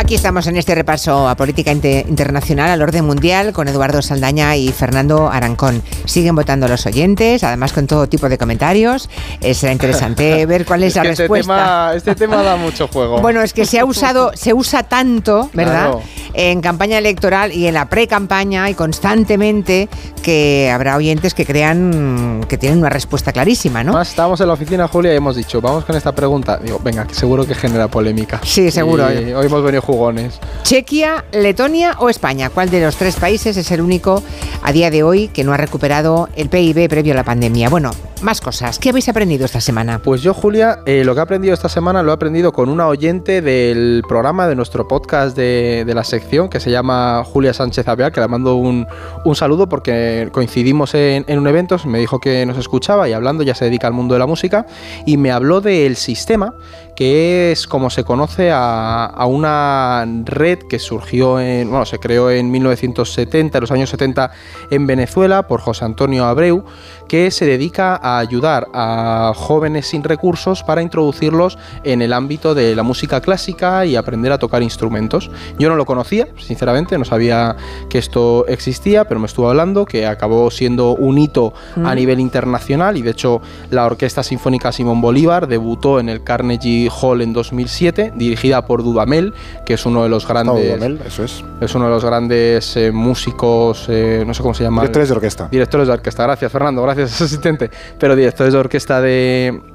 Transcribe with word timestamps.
Aquí 0.00 0.14
estamos 0.14 0.46
en 0.46 0.56
este 0.56 0.74
repaso 0.74 1.28
a 1.28 1.36
política 1.36 1.70
internacional, 1.70 2.70
al 2.70 2.80
orden 2.80 3.04
mundial, 3.04 3.52
con 3.52 3.68
Eduardo 3.68 4.00
Saldaña 4.00 4.56
y 4.56 4.72
Fernando 4.72 5.28
Arancón. 5.28 5.82
Siguen 6.06 6.34
votando 6.34 6.66
los 6.68 6.86
oyentes, 6.86 7.44
además 7.44 7.74
con 7.74 7.86
todo 7.86 8.08
tipo 8.08 8.30
de 8.30 8.38
comentarios. 8.38 9.10
Eh, 9.42 9.52
será 9.52 9.72
interesante 9.72 10.46
ver 10.46 10.64
cuál 10.64 10.84
es, 10.84 10.96
la 10.96 11.02
este 11.02 11.24
respuesta. 11.24 11.94
este 11.94 12.14
tema 12.14 12.42
da 12.42 12.56
mucho 12.56 12.88
juego. 12.88 13.20
Bueno, 13.30 13.42
es 13.42 13.52
que 13.52 13.66
se 13.66 13.78
ha 13.78 13.84
usado, 13.84 14.32
se 14.34 14.54
usa 14.54 14.84
tanto, 14.84 15.50
¿verdad? 15.52 15.96
En 16.32 16.62
campaña 16.62 16.96
electoral 16.96 17.52
y 17.52 17.66
en 17.66 17.74
la 17.74 17.90
pre-campaña 17.90 18.70
y 18.70 18.74
constantemente 18.74 19.90
que 20.22 20.70
habrá 20.72 20.96
oyentes 20.96 21.34
que 21.34 21.44
crean 21.44 22.46
que 22.48 22.56
tienen 22.56 22.78
una 22.78 22.88
respuesta 22.88 23.32
clarísima, 23.32 23.84
¿no? 23.84 24.00
estábamos 24.00 24.40
en 24.40 24.48
la 24.48 24.54
oficina, 24.54 24.88
Julia, 24.88 25.12
y 25.12 25.16
hemos 25.16 25.36
dicho, 25.36 25.60
vamos 25.60 25.84
con 25.84 25.94
esta 25.94 26.12
pregunta. 26.12 26.58
Digo, 26.58 26.80
venga, 26.82 27.06
que 27.06 27.14
seguro 27.14 27.46
que 27.46 27.54
genera 27.54 27.88
polémica. 27.88 28.40
Sí, 28.42 28.70
seguro. 28.70 29.04
hoy 29.04 29.46
hemos 29.46 29.62
venido 29.62 29.82
jugones. 29.90 30.38
¿Chequia, 30.62 31.24
Letonia 31.32 31.96
o 31.98 32.08
España? 32.08 32.50
¿Cuál 32.50 32.70
de 32.70 32.80
los 32.80 32.96
tres 32.96 33.16
países 33.16 33.56
es 33.56 33.70
el 33.70 33.80
único 33.80 34.22
a 34.62 34.72
día 34.72 34.90
de 34.90 35.02
hoy 35.02 35.28
que 35.28 35.42
no 35.42 35.52
ha 35.52 35.56
recuperado 35.56 36.28
el 36.36 36.48
PIB 36.48 36.88
previo 36.88 37.12
a 37.12 37.16
la 37.16 37.24
pandemia? 37.24 37.68
Bueno, 37.68 37.90
más 38.22 38.40
cosas. 38.40 38.78
¿Qué 38.78 38.90
habéis 38.90 39.08
aprendido 39.08 39.44
esta 39.44 39.60
semana? 39.60 40.00
Pues 40.02 40.22
yo, 40.22 40.34
Julia, 40.34 40.80
eh, 40.86 41.04
lo 41.04 41.14
que 41.14 41.20
he 41.20 41.22
aprendido 41.22 41.54
esta 41.54 41.68
semana 41.68 42.02
lo 42.02 42.10
he 42.10 42.14
aprendido 42.14 42.52
con 42.52 42.68
una 42.68 42.86
oyente 42.86 43.42
del 43.42 44.02
programa 44.06 44.46
de 44.46 44.54
nuestro 44.54 44.86
podcast 44.86 45.36
de, 45.36 45.90
la 45.90 46.04
sección 46.04 46.48
que 46.48 46.60
se 46.60 46.70
llama 46.70 47.24
Julia 47.24 47.52
Sánchez 47.52 47.88
Abeal, 47.88 48.12
que 48.12 48.20
le 48.20 48.28
mando 48.28 48.54
un, 48.54 48.86
saludo 49.34 49.68
porque 49.68 50.28
coincidimos 50.32 50.94
en, 50.94 51.24
en, 51.26 51.38
un 51.38 51.48
evento, 51.48 51.76
me 51.86 51.98
dijo 51.98 52.20
que 52.20 52.44
nos 52.46 52.58
escuchaba 52.58 53.08
y 53.08 53.12
hablando 53.12 53.42
ya 53.42 53.54
se 53.54 53.64
dedica 53.64 53.86
al 53.86 53.92
mundo 53.92 54.14
de 54.14 54.20
la 54.20 54.26
música 54.26 54.66
y 55.06 55.16
me 55.16 55.32
habló 55.32 55.60
del 55.60 55.96
sistema 55.96 56.54
que 57.00 57.50
es 57.50 57.66
como 57.66 57.88
se 57.88 58.04
conoce 58.04 58.50
a, 58.52 59.24
una 59.26 60.04
red 60.26 60.58
que 60.58 60.78
surgió 60.78 61.40
en, 61.40 61.70
bueno, 61.70 61.86
se 61.86 61.98
creó 61.98 62.30
en 62.30 62.50
1970, 62.50 63.56
en 63.56 63.62
los 63.62 63.70
años 63.70 63.88
70 63.88 64.30
en 64.70 64.86
Venezuela 64.86 65.46
por 65.46 65.62
José 65.62 65.86
Antonio 65.86 66.26
Abreu, 66.26 66.62
que 67.08 67.30
se 67.30 67.46
dedica 67.46 67.96
a 67.96 68.18
ayudar 68.18 68.68
a 68.74 69.32
jóvenes 69.34 69.86
sin 69.86 70.04
recursos 70.04 70.62
para 70.62 70.82
introducirlos 70.82 71.56
en 71.84 72.02
el 72.02 72.12
ámbito 72.12 72.54
de 72.54 72.76
la 72.76 72.82
música 72.82 73.22
clásica 73.22 73.86
y 73.86 73.96
aprender 73.96 74.30
a 74.32 74.38
tocar 74.38 74.62
instrumentos. 74.62 75.30
Yo 75.58 75.70
no 75.70 75.76
lo 75.76 75.86
conocía, 75.86 76.28
sinceramente, 76.36 76.98
no 76.98 77.06
sabía 77.06 77.56
que 77.88 77.96
esto 77.96 78.46
existía, 78.46 79.06
pero 79.06 79.20
me 79.20 79.26
estuvo 79.26 79.48
hablando 79.48 79.86
que 79.86 80.06
acabó 80.06 80.50
siendo 80.50 80.94
un 80.94 81.16
hito 81.16 81.54
a 81.76 81.94
mm. 81.94 81.94
nivel 81.94 82.20
internacional 82.20 82.98
y 82.98 83.02
de 83.02 83.12
hecho 83.12 83.40
la 83.70 83.86
Orquesta 83.86 84.22
Sinfónica 84.22 84.70
Simón 84.70 85.00
Bolívar 85.00 85.48
debutó 85.48 85.98
en 85.98 86.10
el 86.10 86.22
Carnegie 86.22 86.89
Hall 86.90 87.22
en 87.22 87.32
2007, 87.32 88.12
dirigida 88.16 88.66
por 88.66 88.82
Dudamel, 88.82 89.34
que 89.64 89.74
es 89.74 89.86
uno 89.86 90.02
de 90.02 90.08
los 90.08 90.26
grandes. 90.26 90.64
Dudamel, 90.64 91.00
eso 91.06 91.24
es. 91.24 91.44
Es 91.60 91.74
uno 91.74 91.86
de 91.86 91.90
los 91.90 92.04
grandes 92.04 92.76
eh, 92.76 92.92
músicos, 92.92 93.86
eh, 93.88 94.24
no 94.26 94.34
sé 94.34 94.42
cómo 94.42 94.54
se 94.54 94.64
llama. 94.64 94.82
Directores 94.82 95.08
de 95.08 95.14
orquesta. 95.14 95.48
Directores 95.50 95.86
de 95.86 95.92
orquesta. 95.94 96.22
Gracias, 96.24 96.52
Fernando. 96.52 96.82
Gracias, 96.82 97.20
asistente. 97.22 97.70
Pero 97.98 98.16
directores 98.16 98.52
de 98.52 98.58
orquesta 98.58 99.00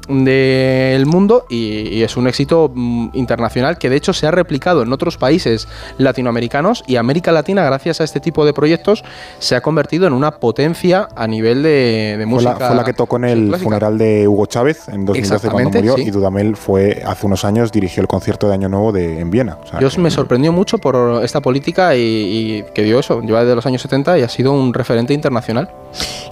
del 0.08 0.26
de, 0.26 1.04
mundo 1.06 1.46
y, 1.50 2.04
es 2.04 2.18
un 2.18 2.28
éxito 2.28 2.72
mm, 2.74 3.10
internacional 3.14 3.78
que 3.78 3.90
de 3.90 3.96
hecho 3.96 4.14
se 4.14 4.28
ha 4.28 4.32
replicado 4.32 4.84
en 4.84 4.94
otros 4.94 5.18
países 5.18 5.68
latinoamericanos 5.98 6.84
y 6.88 6.98
América 6.98 7.32
Latina, 7.32 7.64
gracias 7.64 8.02
a 8.02 8.04
este 8.04 8.20
tipo 8.20 8.46
de 8.46 8.54
proyectos, 8.54 9.04
se 9.40 9.56
ha 9.56 9.62
convertido 9.62 10.08
en 10.08 10.14
una 10.14 10.32
potencia 10.32 11.08
a 11.16 11.28
nivel 11.28 11.64
de, 11.64 12.24
música. 12.28 12.56
Fue 12.56 12.76
la, 12.76 12.84
que 12.84 12.94
tocó 12.94 13.18
en 13.18 13.26
el 13.26 13.56
funeral 13.58 13.98
de 13.98 14.28
Hugo 14.28 14.46
Chávez 14.46 14.88
en 14.88 15.06
2012 15.06 15.50
cuando 15.50 15.70
murió 15.72 15.98
y 15.98 16.10
Dudamel 16.10 16.56
fue 16.56 17.02
hace 17.06 17.26
unos 17.26 17.46
años 17.46 17.72
dirigió 17.72 18.02
el 18.02 18.08
concierto 18.08 18.48
de 18.48 18.54
Año 18.54 18.70
Nuevo 18.70 18.92
de, 18.92 19.20
en 19.20 19.32
Viena. 19.32 19.58
O 19.74 20.00
me 20.00 20.12
sorprendió 20.12 20.52
mucho 20.52 20.78
por 20.78 21.24
esta 21.24 21.42
política 21.42 21.96
y, 21.96 22.64
que 22.74 22.84
dio 22.84 23.00
eso, 23.00 23.22
lleva 23.22 23.42
desde 23.42 23.56
los 23.56 23.66
años 23.66 23.82
70 23.82 24.20
y 24.20 24.22
ha 24.24 24.30
sido 24.30 24.52
un 24.54 24.74
referente 24.74 25.14
internacional. 25.14 25.70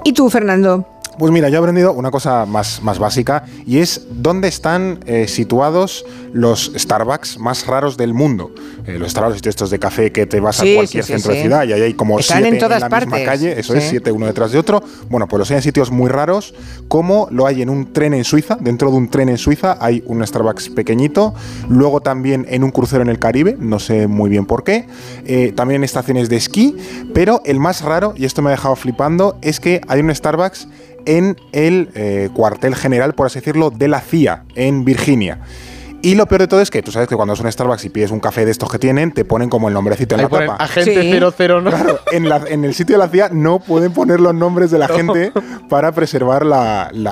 ¿Y 0.03 0.13
tú, 0.13 0.29
Fernando? 0.29 0.85
Pues 1.17 1.31
mira, 1.31 1.49
yo 1.49 1.55
he 1.55 1.59
aprendido 1.59 1.93
una 1.93 2.11
cosa 2.11 2.45
más, 2.45 2.81
más 2.81 2.99
básica 2.99 3.45
y 3.65 3.79
es 3.79 4.07
dónde 4.11 4.47
están 4.47 4.99
eh, 5.05 5.27
situados 5.27 6.05
los 6.33 6.71
Starbucks 6.75 7.37
más 7.37 7.67
raros 7.67 7.97
del 7.97 8.13
mundo. 8.13 8.51
Eh, 8.85 8.97
los 8.97 9.11
Starbucks 9.11 9.45
estos 9.45 9.69
de 9.69 9.79
café 9.79 10.11
que 10.11 10.25
te 10.25 10.39
vas 10.39 10.59
a 10.59 10.65
cualquier 10.73 11.03
centro 11.03 11.31
de 11.31 11.41
ciudad 11.41 11.63
y 11.65 11.73
ahí 11.73 11.81
hay 11.81 11.93
como 11.93 12.19
siete 12.21 12.47
en, 12.47 12.57
todas 12.57 12.81
la 12.81 12.89
misma 12.89 13.23
calle, 13.23 13.59
eso 13.59 13.75
es, 13.75 13.83
siete 13.83 14.11
uno 14.11 14.25
detrás 14.25 14.51
de 14.51 14.59
otro. 14.59 14.83
Bueno, 15.09 15.27
pues 15.27 15.39
los 15.39 15.51
hay 15.51 15.57
en 15.57 15.63
sitios 15.63 15.91
muy 15.91 16.09
raros, 16.09 16.53
como 16.87 17.27
lo 17.31 17.45
hay 17.45 17.61
en 17.61 17.69
un 17.69 17.93
tren 17.93 18.13
en 18.13 18.23
Suiza, 18.23 18.57
dentro 18.59 18.89
de 18.89 18.97
un 18.97 19.09
tren 19.09 19.29
en 19.29 19.37
Suiza 19.37 19.77
hay 19.79 20.03
un 20.07 20.25
Starbucks 20.25 20.69
pequeñito, 20.69 21.33
luego 21.69 22.01
también 22.01 22.45
en 22.49 22.63
un 22.63 22.71
crucero 22.71 23.03
en 23.03 23.09
el 23.09 23.19
Caribe, 23.19 23.55
no 23.59 23.79
sé 23.79 24.07
muy 24.07 24.29
bien 24.29 24.45
por 24.45 24.63
qué, 24.63 24.87
eh, 25.25 25.53
también 25.55 25.81
en 25.81 25.83
estaciones 25.83 26.29
de 26.29 26.37
esquí, 26.37 26.75
pero 27.13 27.41
el 27.45 27.59
más 27.59 27.81
raro, 27.81 28.13
y 28.17 28.25
esto 28.25 28.41
me 28.41 28.49
ha 28.49 28.51
dejado 28.51 28.75
flipando, 28.75 29.37
es 29.41 29.59
que 29.59 29.81
hay 29.87 30.01
un 30.01 30.13
Starbucks 30.13 30.67
en 31.05 31.37
el 31.51 31.89
eh, 31.95 32.29
cuartel 32.33 32.75
general, 32.75 33.13
por 33.13 33.27
así 33.27 33.39
decirlo, 33.39 33.69
de 33.69 33.87
la 33.87 34.01
CIA, 34.01 34.43
en 34.55 34.85
Virginia. 34.85 35.39
Y 36.03 36.15
lo 36.15 36.25
peor 36.25 36.41
de 36.41 36.47
todo 36.49 36.59
es 36.59 36.69
que 36.69 36.83
tú 36.83 36.91
sabes 36.91 37.07
que 37.07 37.15
cuando 37.15 37.33
es 37.33 37.39
un 37.39 37.49
Starbucks 37.49 37.85
y 37.85 37.89
pides 37.89 38.11
un 38.11 38.19
café 38.19 38.43
de 38.43 38.51
estos 38.51 38.69
que 38.69 38.77
tienen, 38.77 39.13
te 39.13 39.23
ponen 39.23 39.47
como 39.47 39.69
el 39.69 39.73
nombrecito 39.73 40.15
en 40.15 40.23
la 40.23 40.27
tapa. 40.27 40.55
Agente 40.55 41.17
00, 41.17 41.61
¿no? 41.61 41.69
Claro, 41.69 41.99
en, 42.11 42.65
el 42.65 42.73
sitio 42.73 42.97
de 42.97 43.05
la 43.05 43.07
CIA 43.07 43.29
no 43.31 43.59
pueden 43.59 43.93
poner 43.93 44.19
los 44.19 44.35
nombres 44.35 44.69
de 44.69 44.79
la 44.79 44.87
gente 44.89 45.31
para 45.69 45.93
preservar 45.93 46.43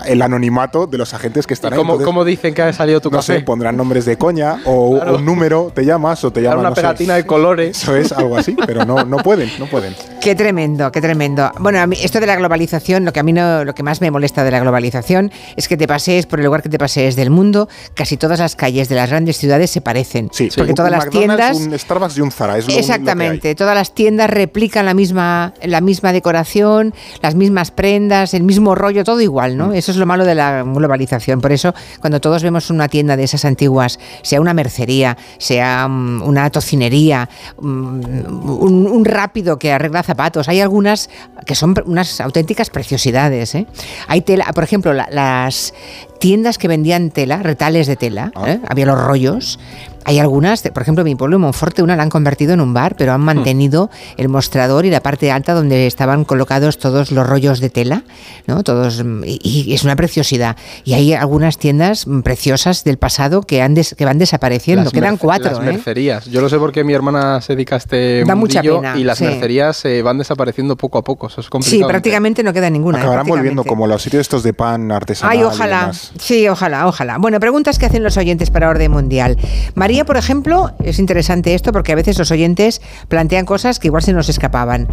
el 0.06 0.22
anonimato 0.22 0.88
de 0.88 0.98
los 0.98 1.14
agentes 1.14 1.48
que 1.48 1.54
están 1.54 1.72
ahí. 1.72 1.80
¿Cómo, 1.80 2.26
dicen 2.26 2.54
que 2.54 2.64
ha 2.64 2.74
salido 2.74 3.00
tu 3.00 3.10
café? 3.10 3.34
No 3.34 3.40
sé, 3.40 3.46
pondrán 3.46 3.78
nombres 3.78 4.04
de 4.04 4.18
coña 4.18 4.60
o 4.66 4.90
un 5.16 5.24
número, 5.24 5.72
te 5.74 5.86
llamas 5.86 6.26
o 6.26 6.32
te 6.34 6.42
llaman. 6.42 6.60
una 6.60 6.74
pegatina 6.74 7.16
de 7.16 7.26
colores. 7.26 7.78
Eso 7.82 7.96
es 7.96 8.12
algo 8.12 8.38
así, 8.38 8.58
pero 8.68 8.84
no, 8.84 9.06
no 9.06 9.20
pueden, 9.20 9.50
no 9.58 9.68
pueden. 9.68 9.96
Qué 10.20 10.36
tremendo, 10.36 10.92
qué 10.92 11.00
tremendo. 11.00 11.50
Bueno, 11.60 11.80
a 11.80 11.88
mí, 11.88 11.96
esto 12.04 12.20
de 12.20 12.28
la 12.28 12.36
globalización, 12.36 13.06
lo 13.06 13.14
que 13.14 13.22
a 13.22 13.24
mí 13.24 13.32
no, 13.32 13.64
lo 13.64 13.74
que 13.74 13.84
más 13.84 14.02
me 14.02 14.12
molesta 14.12 14.44
de 14.44 14.52
la 14.52 14.60
globalización 14.60 15.32
es 15.56 15.70
que 15.70 15.78
te 15.78 15.88
pasees 15.88 16.26
por 16.26 16.40
el 16.40 16.46
lugar 16.46 16.62
que 16.62 16.68
te 16.68 16.78
pasees 16.78 17.16
del 17.16 17.30
mundo, 17.30 17.70
casi 17.96 18.18
todas 18.18 18.40
las 18.40 18.58
calles 18.58 18.81
de 18.90 18.96
las 18.96 19.10
grandes 19.10 19.38
ciudades 19.38 19.70
se 19.70 19.82
parecen. 19.82 20.30
Sí, 20.32 20.50
porque 20.56 20.74
todas 20.74 20.92
las 20.92 21.10
tiendas. 21.10 21.58
Un 21.58 21.78
Starbucks 21.78 22.18
y 22.18 22.22
un 22.22 22.32
Zara, 22.32 22.58
es 22.58 22.68
Exactamente, 22.70 23.56
todas 23.56 23.76
las 23.76 23.94
tiendas 23.94 24.30
replican 24.30 24.86
la 24.86 24.94
misma, 24.94 25.54
la 25.64 25.82
misma 25.82 26.14
decoración, 26.14 26.94
las 27.22 27.36
mismas 27.36 27.72
prendas, 27.72 28.34
el 28.34 28.44
mismo 28.44 28.76
rollo, 28.76 29.04
todo 29.04 29.22
igual, 29.22 29.58
¿no? 29.58 29.68
Mm. 29.68 29.76
Eso 29.76 29.92
es 29.92 29.98
lo 29.98 30.06
malo 30.06 30.26
de 30.26 30.36
la 30.36 30.64
globalización. 30.64 31.42
Por 31.42 31.52
eso, 31.52 31.74
cuando 32.00 32.20
todos 32.20 32.44
vemos 32.44 32.70
una 32.70 32.88
tienda 32.88 33.18
de 33.18 33.24
esas 33.24 33.46
antiguas, 33.46 34.00
sea 34.22 34.42
una 34.42 34.54
mercería, 34.54 35.18
sea 35.38 35.88
mm, 35.88 36.24
una 36.24 36.50
tocinería, 36.50 37.30
mm, 37.60 38.42
un, 38.62 39.06
rápido 39.06 39.58
que 39.58 39.72
arregla 39.72 40.04
zapatos, 40.04 40.48
hay 40.48 40.62
algunas 40.62 41.10
que 41.46 41.56
son 41.56 41.76
unas 41.86 42.22
auténticas 42.22 42.70
preciosidades. 42.70 43.56
¿eh? 43.56 43.68
Hay 44.08 44.22
tela, 44.22 44.46
por 44.54 44.64
ejemplo, 44.64 44.94
las 44.94 45.74
tiendas 46.22 46.60
que 46.60 46.68
vendían 46.68 47.10
tela, 47.10 47.42
retales 47.42 47.88
de 47.88 47.96
tela, 47.96 48.32
ah. 48.36 48.52
¿eh? 48.52 48.60
había 48.70 48.86
los 48.86 49.04
rollos, 49.04 49.60
hay 50.06 50.20
algunas, 50.20 50.62
por 50.62 50.82
ejemplo, 50.82 51.04
mi 51.04 51.16
pueblo, 51.16 51.40
Monforte, 51.40 51.84
una 51.84 51.96
la 51.96 52.04
han 52.04 52.10
convertido 52.10 52.54
en 52.54 52.62
un 52.62 52.74
bar, 52.74 52.96
pero 52.98 53.14
han 53.14 53.22
hmm. 53.22 53.26
mantenido 53.26 53.90
el 54.18 54.30
mostrador 54.30 54.86
y 54.86 54.90
la 54.90 55.02
parte 55.02 55.32
alta 55.32 55.54
donde 55.54 55.88
estaban 55.88 56.26
colocados 56.26 56.78
todos 56.78 57.12
los 57.12 57.28
rollos 57.28 57.60
de 57.60 57.70
tela, 57.70 58.04
¿no? 58.48 58.64
Todos, 58.64 59.04
y, 59.26 59.74
es 59.74 59.84
una 59.84 59.96
preciosidad. 59.96 60.56
Y 60.84 60.94
hay 60.94 61.14
algunas 61.14 61.58
tiendas 61.58 62.06
preciosas 62.24 62.84
del 62.84 62.98
pasado 62.98 63.42
que, 63.42 63.62
han 63.62 63.76
que 63.76 64.06
van 64.06 64.18
desapareciendo, 64.18 64.92
quedan 64.92 65.18
cuatro. 65.18 65.52
Las 65.52 65.60
¿eh? 65.60 65.64
mercerías. 65.64 66.26
Yo 66.26 66.42
lo 66.42 66.50
sé 66.50 66.58
porque 66.58 66.84
mi 66.84 66.94
hermana 66.94 67.42
se 67.42 67.54
dedica 67.54 67.76
a 67.76 67.78
este 67.78 68.24
da 68.26 68.36
mucha 68.36 68.62
pena, 68.62 68.98
y 68.98 69.04
las 69.04 69.22
mercerías 69.22 69.78
se 69.78 70.02
van 70.02 70.18
desapareciendo 70.18 70.76
poco 70.76 70.98
a 70.98 71.04
poco. 71.04 71.28
Eso 71.28 71.42
es 71.42 71.50
complicado. 71.50 71.84
Sí, 71.84 71.88
prácticamente 71.88 72.44
no 72.44 72.54
queda 72.54 72.70
ninguna. 72.70 73.00
¿eh? 73.00 73.02
Acabarán 73.02 73.28
volviendo 73.28 73.64
como 73.64 73.88
los 73.88 74.02
sitios 74.02 74.22
estos 74.22 74.44
de 74.44 74.54
pan 74.54 74.92
artesanal. 74.92 75.38
Ay, 75.38 75.44
ojalá. 75.44 75.92
Sí, 75.94 76.48
ojalá, 76.48 76.88
ojalá. 76.88 77.18
Bueno, 77.18 77.40
preguntas 77.40 77.80
que 77.80 77.86
hacen 77.86 78.04
los 78.04 78.18
oyentes 78.18 78.50
para 78.50 78.70
Orden 78.70 78.92
Mundial. 78.92 79.38
María, 79.76 79.91
por 80.06 80.18
ejemplo, 80.18 80.72
es 80.84 81.00
interesante 81.00 81.54
esto 81.54 81.72
porque 81.72 81.92
a 81.92 81.96
veces 81.96 82.18
los 82.18 82.32
oyentes 82.32 82.82
plantean 83.08 83.46
cosas 83.46 83.78
que 83.78 83.90
igual 83.90 84.04
se 84.04 84.14
nos 84.14 84.30
escapaban. 84.30 84.88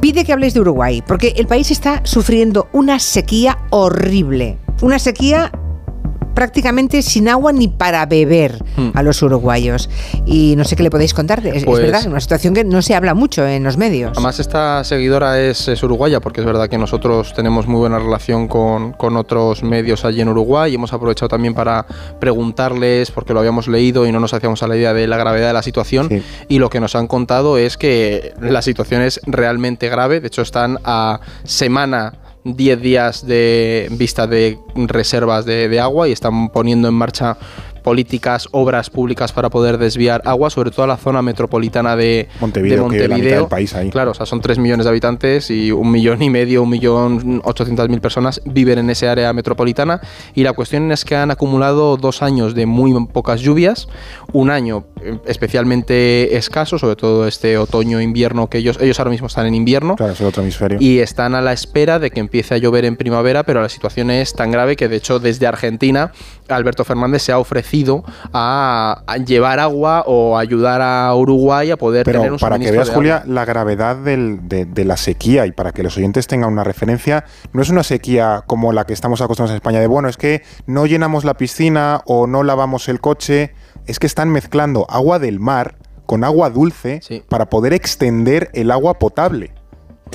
Pide 0.00 0.24
que 0.24 0.32
habléis 0.32 0.54
de 0.54 0.60
Uruguay, 0.60 1.02
porque 1.06 1.34
el 1.36 1.46
país 1.46 1.70
está 1.70 2.00
sufriendo 2.04 2.68
una 2.72 2.98
sequía 2.98 3.58
horrible. 3.70 4.58
Una 4.80 4.98
sequía 4.98 5.52
prácticamente 6.34 7.02
sin 7.02 7.28
agua 7.28 7.52
ni 7.52 7.68
para 7.68 8.04
beber 8.06 8.62
hmm. 8.76 8.90
a 8.94 9.02
los 9.02 9.22
uruguayos. 9.22 9.88
Y 10.26 10.54
no 10.56 10.64
sé 10.64 10.76
qué 10.76 10.82
le 10.82 10.90
podéis 10.90 11.14
contar. 11.14 11.46
Es, 11.46 11.64
pues 11.64 11.82
verdad, 11.82 12.00
es 12.00 12.06
una 12.06 12.20
situación 12.20 12.54
que 12.54 12.64
no 12.64 12.82
se 12.82 12.94
habla 12.94 13.14
mucho 13.14 13.46
en 13.46 13.64
los 13.64 13.76
medios. 13.76 14.12
Además, 14.12 14.38
esta 14.40 14.84
seguidora 14.84 15.40
es, 15.40 15.82
uruguaya, 15.82 16.20
porque 16.20 16.40
es 16.40 16.46
verdad 16.46 16.68
que 16.68 16.78
nosotros 16.78 17.32
tenemos 17.34 17.66
muy 17.66 17.78
buena 17.78 17.98
relación 17.98 18.48
con, 18.48 18.92
con, 18.92 19.16
otros 19.16 19.62
medios 19.62 20.04
allí 20.04 20.20
en 20.20 20.28
Uruguay 20.28 20.72
y 20.72 20.74
hemos 20.74 20.92
aprovechado 20.92 21.28
también 21.28 21.54
para 21.54 21.86
preguntarles, 22.18 23.10
porque 23.10 23.34
lo 23.34 23.40
habíamos 23.40 23.68
leído 23.68 24.06
y 24.06 24.12
no 24.12 24.20
nos 24.20 24.32
hacíamos 24.34 24.62
a 24.62 24.68
la 24.68 24.76
idea 24.76 24.94
de 24.94 25.06
la 25.06 25.16
gravedad 25.16 25.48
de 25.48 25.52
la 25.52 25.62
situación. 25.62 26.22
Y 26.48 26.58
lo 26.58 26.70
que 26.70 26.80
nos 26.80 26.94
han 26.94 27.06
contado 27.06 27.58
es 27.58 27.76
que 27.76 28.34
la 28.40 28.62
situación 28.62 29.02
es 29.02 29.20
realmente 29.26 29.88
grave. 29.88 30.20
De 30.20 30.28
hecho, 30.28 30.42
están 30.42 30.78
a 30.84 31.20
semana 31.44 32.14
10 32.44 32.80
días 32.80 33.26
de 33.26 33.88
vista 33.92 34.26
de 34.26 34.58
reservas 34.74 35.44
de, 35.44 35.68
de 35.68 35.80
agua 35.80 36.08
y 36.08 36.12
están 36.12 36.48
poniendo 36.48 36.88
en 36.88 36.94
marcha 36.94 37.36
políticas, 37.82 38.48
obras 38.52 38.90
públicas 38.90 39.32
para 39.32 39.50
poder 39.50 39.78
desviar 39.78 40.22
agua, 40.24 40.50
sobre 40.50 40.70
todo 40.70 40.84
a 40.84 40.86
la 40.86 40.96
zona 40.96 41.22
metropolitana 41.22 41.96
de 41.96 42.28
Montevideo. 42.40 42.88
De 42.88 42.98
Que 42.98 43.08
la 43.08 43.16
mitad 43.16 43.36
del 43.36 43.46
país 43.46 43.74
ahí. 43.74 43.90
Claro, 43.90 44.12
o 44.12 44.14
sea, 44.14 44.26
son 44.26 44.40
3 44.40 44.58
millones 44.58 44.84
de 44.84 44.90
habitantes 44.90 45.50
y 45.50 45.72
un 45.72 45.90
millón 45.90 46.22
y 46.22 46.30
medio, 46.30 46.62
un 46.62 46.70
millón 46.70 47.40
ochocientas 47.44 47.88
mil 47.88 48.00
personas 48.00 48.40
viven 48.44 48.78
en 48.78 48.90
ese 48.90 49.08
área 49.08 49.32
metropolitana. 49.32 50.00
Y 50.34 50.42
la 50.42 50.52
cuestión 50.52 50.90
es 50.92 51.04
que 51.04 51.16
han 51.16 51.30
acumulado 51.30 51.96
dos 51.96 52.22
años 52.22 52.54
de 52.54 52.66
muy 52.66 52.92
pocas 53.06 53.40
lluvias, 53.40 53.88
un 54.32 54.50
año 54.50 54.84
eh, 55.00 55.18
especialmente 55.26 56.36
escaso, 56.36 56.78
sobre 56.78 56.96
todo 56.96 57.26
este 57.26 57.58
otoño-invierno, 57.58 58.48
que 58.48 58.58
ellos, 58.58 58.78
ellos 58.80 58.98
ahora 58.98 59.10
mismo 59.10 59.26
están 59.26 59.46
en 59.46 59.54
invierno. 59.54 59.96
Claro, 59.96 60.12
es 60.12 60.20
el 60.20 60.26
otro 60.26 60.42
hemisferio. 60.42 60.78
Y 60.80 60.98
están 60.98 61.34
a 61.34 61.40
la 61.40 61.52
espera 61.52 61.98
de 61.98 62.10
que 62.10 62.20
empiece 62.20 62.54
a 62.54 62.58
llover 62.58 62.84
en 62.84 62.96
primavera, 62.96 63.42
pero 63.42 63.60
la 63.60 63.68
situación 63.68 64.10
es 64.10 64.34
tan 64.34 64.50
grave 64.50 64.76
que 64.76 64.88
de 64.88 64.96
hecho 64.96 65.18
desde 65.18 65.46
Argentina 65.46 66.12
Alberto 66.48 66.84
Fernández 66.84 67.22
se 67.22 67.32
ha 67.32 67.38
ofrecido 67.38 67.71
a, 68.32 69.02
a 69.06 69.16
llevar 69.18 69.58
agua 69.60 70.04
o 70.06 70.36
ayudar 70.38 70.80
a 70.82 71.14
Uruguay 71.14 71.70
a 71.70 71.76
poder 71.76 72.04
Pero 72.04 72.20
tener 72.20 72.32
un 72.32 72.38
para 72.38 72.58
que 72.58 72.70
veas, 72.70 72.88
de 72.88 72.94
Julia, 72.94 73.22
la 73.26 73.44
gravedad 73.44 73.96
del- 73.96 74.40
de, 74.48 74.64
de 74.64 74.84
la 74.84 74.96
sequía 74.96 75.46
y 75.46 75.52
para 75.52 75.72
que 75.72 75.82
los 75.82 75.96
oyentes 75.96 76.26
tengan 76.26 76.52
una 76.52 76.64
referencia, 76.64 77.24
no 77.52 77.62
es 77.62 77.70
una 77.70 77.82
sequía 77.82 78.44
como 78.46 78.72
la 78.72 78.84
que 78.84 78.92
estamos 78.92 79.20
acostumbrados 79.20 79.52
en 79.52 79.56
España, 79.56 79.80
de 79.80 79.86
bueno, 79.86 80.08
es 80.08 80.16
que 80.16 80.42
no 80.66 80.86
llenamos 80.86 81.24
la 81.24 81.34
piscina 81.34 82.02
o 82.06 82.26
no 82.26 82.42
lavamos 82.42 82.88
el 82.88 83.00
coche, 83.00 83.54
es 83.86 83.98
que 83.98 84.06
están 84.06 84.28
mezclando 84.30 84.86
agua 84.88 85.18
del 85.18 85.40
mar 85.40 85.76
con 86.06 86.24
agua 86.24 86.50
dulce 86.50 87.00
Sí. 87.02 87.22
para 87.28 87.46
poder 87.48 87.72
extender 87.72 88.50
el 88.54 88.70
agua 88.70 88.98
potable. 88.98 89.52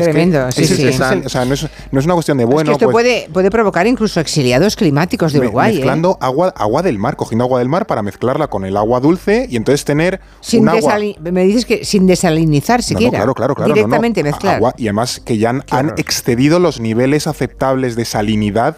Tremendo, 0.03 0.51
sí, 0.51 0.63
Ese 0.63 0.73
es- 0.73 0.79
sí. 0.79 0.88
es 0.88 0.99
o 1.25 1.29
sea, 1.29 1.45
no 1.45 1.53
es, 1.53 1.67
no 1.91 1.99
es 1.99 2.05
una 2.05 2.13
cuestión 2.13 2.38
de 2.38 2.44
Es 2.44 2.49
bueno, 2.49 2.69
que 2.69 2.73
esto 2.73 2.85
pues, 2.85 2.94
puede, 2.94 3.29
puede 3.31 3.51
provocar 3.51 3.88
incluso 3.88 4.19
exiliados 4.19 4.75
climáticos 4.75 5.33
de 5.33 5.39
Uruguay. 5.39 5.71
¿eh? 5.71 5.75
mezclando 5.75 6.17
agua, 6.21 6.53
agua 6.55 6.81
del 6.81 6.99
mar, 6.99 7.15
cogiendo 7.15 7.44
agua 7.45 7.59
del 7.59 7.69
mar 7.69 7.88
para 7.88 8.01
mezclarla 8.01 8.47
con 8.47 8.65
el 8.65 8.77
agua 8.77 8.99
dulce 8.99 9.47
y 9.49 9.55
entonces 9.57 9.83
tener 9.85 10.19
Sin 10.41 10.61
un 10.63 10.69
agua 10.69 10.97
me 11.19 11.44
dices 11.44 11.65
que 11.65 11.83
sin 11.85 12.07
desalinizar 12.07 12.79
No, 12.79 12.83
no, 12.83 12.88
siquiera. 12.88 13.17
claro, 13.17 13.33
claro, 13.33 13.55
claro. 13.55 13.69
no, 13.69 13.75
no. 13.75 13.75
Directamente 13.75 14.23
mezclar. 14.23 14.55
agua- 14.55 14.73
y 14.77 14.88
además 14.88 15.21
que 15.23 15.38
ya 15.38 15.49
han, 15.49 15.63
han 15.71 15.94
excedido 15.97 16.59
los 16.59 16.79
niveles 16.79 17.27
aceptables 17.27 17.95
de 17.95 18.05
salinidad 18.05 18.77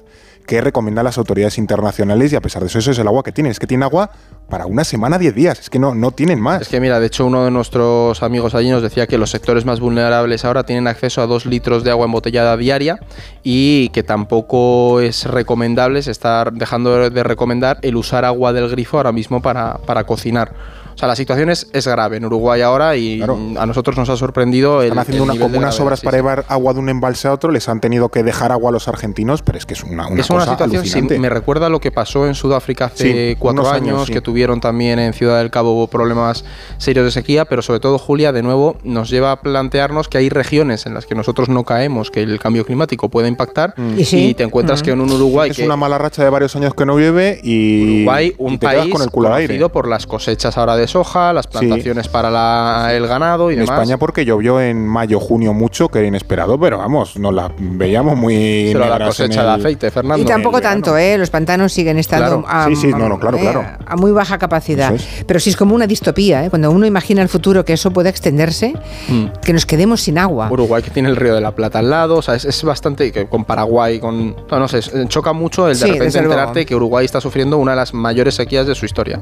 que 0.50 0.62
recomiendan 0.62 1.06
las 1.06 1.20
autoridades 1.20 1.60
internacionales 1.60 2.34
y 2.34 2.36
a 2.36 2.42
pesar 2.42 2.64
de 2.64 2.70
eso, 2.70 2.80
eso 2.80 2.90
es 2.90 2.98
el 2.98 3.06
agua 3.06 3.22
que 3.22 3.32
tienen. 3.32 3.52
Es 3.52 3.60
que 3.60 3.68
tienen 3.68 3.84
agua 3.84 4.10
para 4.50 4.66
una 4.66 4.84
semana, 4.84 5.20
10 5.20 5.36
días. 5.36 5.60
Es 5.60 5.70
que 5.70 5.78
no, 5.78 5.94
no 5.94 6.10
tienen 6.10 6.42
más. 6.42 6.64
Es 6.64 6.70
que 6.70 6.80
mira, 6.80 7.00
de 7.00 7.06
hecho 7.06 7.28
uno 7.28 7.46
de 7.46 7.52
nuestros 7.52 8.24
amigos 8.24 8.56
allí 8.56 8.72
nos 8.72 8.82
decía 8.82 9.06
que 9.06 9.20
los 9.20 9.30
sectores 9.30 9.64
más 9.64 9.80
vulnerables 9.80 10.46
ahora 10.46 10.64
tienen 10.64 10.88
acceso 10.88 11.22
a 11.22 11.28
dos 11.28 11.46
litros 11.46 11.84
de 11.84 11.92
agua 11.92 12.06
embotellada 12.06 12.58
diaria 12.58 12.98
y 13.44 13.90
que 13.90 14.02
tampoco 14.02 15.02
es 15.02 15.26
recomendable, 15.26 16.02
se 16.02 16.10
está 16.10 16.46
dejando 16.52 17.12
de 17.12 17.24
recomendar 17.24 17.78
el 17.84 17.96
usar 17.96 18.26
agua 18.26 18.52
del 18.52 18.70
grifo 18.70 18.98
ahora 18.98 19.12
mismo 19.12 19.44
para, 19.44 19.78
para 19.86 20.06
cocinar. 20.06 20.56
O 21.00 21.02
sea, 21.02 21.08
la 21.08 21.16
situación 21.16 21.50
es, 21.50 21.66
es 21.72 21.88
grave 21.88 22.18
en 22.18 22.26
Uruguay 22.26 22.62
ahora 22.62 22.98
y 22.98 23.20
Claro. 23.20 23.40
a 23.58 23.66
nosotros 23.66 23.96
nos 23.96 24.10
ha 24.10 24.18
sorprendido 24.18 24.82
el 24.82 24.88
Están 24.90 25.00
haciendo 25.00 25.24
el 25.24 25.30
una- 25.30 25.34
nivel 25.36 25.48
como 25.48 25.58
unas 25.60 25.80
obras 25.80 26.00
sí, 26.02 26.06
para 26.06 26.18
sí. 26.18 26.22
llevar 26.22 26.44
agua 26.50 26.74
de 26.74 26.80
un 26.82 26.90
embalse 26.90 27.30
a 27.30 27.32
otro, 27.32 27.52
les 27.52 27.70
han 27.70 27.80
tenido 27.80 28.10
que 28.10 28.22
dejar 28.22 28.52
agua 28.52 28.68
a 28.70 28.74
los 28.74 28.90
argentinos, 28.90 29.42
pero 29.42 29.58
es 29.58 29.66
que 29.66 29.76
es 29.76 29.84
una, 29.86 30.08
una 30.10 30.20
es 30.20 30.30
una 30.30 30.40
cosa 30.40 30.52
situación, 30.52 30.84
sí, 30.84 30.90
alucinante. 30.92 31.20
me 31.20 31.30
recuerda 31.30 31.68
a 31.68 31.70
lo 31.70 31.80
que 31.80 31.92
pasó 31.94 32.28
en 32.28 32.36
Sudáfrica 32.36 32.86
hace 32.88 33.30
Sí, 33.32 33.36
cuatro 33.40 33.62
años, 33.70 33.94
años, 33.94 34.08
sí. 34.08 34.12
que 34.12 34.20
tuvieron 34.20 34.60
también 34.60 35.00
en 35.00 35.14
Ciudad 35.14 35.38
del 35.38 35.50
Cabo 35.52 35.88
problemas 35.88 36.44
serios 36.80 37.06
de 37.06 37.12
sequía, 37.12 37.46
pero 37.46 37.62
sobre 37.62 37.80
todo 37.80 37.98
Julia, 37.98 38.34
de 38.34 38.44
nuevo, 38.44 38.76
nos 38.84 39.10
lleva 39.10 39.32
a 39.32 39.40
plantearnos 39.42 40.10
que 40.10 40.18
hay 40.18 40.28
regiones 40.28 40.86
en 40.86 40.94
las 40.96 41.06
que 41.06 41.16
nosotros 41.16 41.48
no 41.48 41.64
caemos, 41.64 42.12
que 42.12 42.24
el 42.24 42.40
cambio 42.40 42.66
climático 42.66 43.08
puede 43.08 43.30
impactar, 43.30 43.74
Y 43.98 44.04
sí. 44.04 44.34
te 44.34 44.44
encuentras 44.44 44.82
Mm. 44.82 44.84
que 44.84 44.92
en 44.92 45.00
un 45.00 45.12
Uruguay 45.14 45.52
es 45.52 45.56
que 45.56 45.64
una 45.64 45.78
mala 45.78 45.98
racha 45.98 46.26
de 46.26 46.30
varios 46.30 46.54
años 46.58 46.74
que 46.74 46.86
no 46.86 47.00
llueve 47.00 47.40
y, 47.42 48.00
Uruguay, 48.00 48.34
y 48.38 48.44
un 48.44 48.60
te 48.60 48.68
quedas 48.68 48.82
país 48.82 48.94
con 48.94 49.02
el 49.02 49.10
culo 49.12 49.28
al 49.30 49.36
aire. 49.36 49.70
por 49.70 49.88
las 49.88 50.06
cosechas 50.06 50.58
ahora 50.58 50.76
de 50.76 50.89
soja, 50.90 51.32
las 51.32 51.48
plantaciones 51.48 52.08
para 52.10 52.30
la- 52.30 52.90
el 52.94 53.08
ganado 53.08 53.50
y 53.52 53.54
En 53.54 53.62
demás. 53.62 53.76
España 53.80 53.98
porque 53.98 54.26
llovió 54.26 54.60
en 54.60 54.86
mayo, 54.86 55.20
junio 55.20 55.54
mucho, 55.54 55.88
que 55.90 56.00
era 56.00 56.08
inesperado, 56.08 56.60
pero 56.60 56.78
vamos, 56.80 57.18
nos 57.18 57.34
la 57.34 57.52
veíamos 57.58 58.18
muy 58.18 58.70
Pero 58.74 58.80
la 58.90 58.98
en 58.98 59.06
cosecha 59.06 59.44
de 59.44 59.50
aceite, 59.52 59.92
Fernando. 59.92 60.22
Y 60.24 60.26
tampoco 60.26 60.60
tanto, 60.60 60.98
¿eh? 60.98 61.18
Los 61.18 61.30
pantanos 61.30 61.72
siguen 61.72 61.98
estando 61.98 62.44
Claro. 62.44 62.46
a, 62.48 62.68
Sí, 62.68 62.76
sí, 62.76 62.88
no, 62.88 63.08
no, 63.08 63.20
claro, 63.20 63.38
eh, 63.38 63.42
claro. 63.42 63.66
a 63.86 63.96
muy 63.96 64.12
baja 64.12 64.38
capacidad. 64.38 64.94
Pero 65.26 65.40
sí 65.40 65.50
es 65.52 65.56
como 65.58 65.76
una 65.76 65.88
distopía, 65.88 66.44
¿eh? 66.46 66.50
Cuando 66.50 66.72
uno 66.72 66.86
imagina 66.86 67.22
el 67.22 67.30
futuro 67.30 67.64
que 67.64 67.74
eso 67.74 67.92
pueda 67.92 68.10
extenderse, 68.10 68.74
Mm. 69.08 69.26
que 69.44 69.54
nos 69.54 69.66
quedemos 69.66 70.02
sin 70.02 70.18
agua. 70.18 70.50
Uruguay 70.52 70.82
que 70.84 70.90
tiene 70.90 71.10
el 71.10 71.16
río 71.16 71.36
de 71.36 71.42
la 71.42 71.52
Plata 71.52 71.80
al 71.80 71.90
lado, 71.90 72.18
o 72.18 72.22
sea, 72.22 72.36
es, 72.36 72.46
es 72.46 72.64
bastante 72.64 73.12
que 73.12 73.28
con 73.28 73.46
Paraguay, 73.46 74.00
con 74.00 74.36
no, 74.50 74.60
no 74.60 74.68
sé, 74.68 74.80
choca 75.08 75.34
mucho 75.34 75.68
el 75.68 75.78
de 75.80 75.86
Sí, 75.86 75.92
repente 75.92 76.18
enterarte 76.20 76.66
que 76.66 76.76
Uruguay 76.76 77.06
está 77.06 77.22
sufriendo 77.22 77.58
una 77.58 77.72
de 77.72 77.78
las 77.78 77.94
mayores 77.94 78.36
sequías 78.36 78.66
de 78.66 78.74
su 78.76 78.86
historia. 78.86 79.22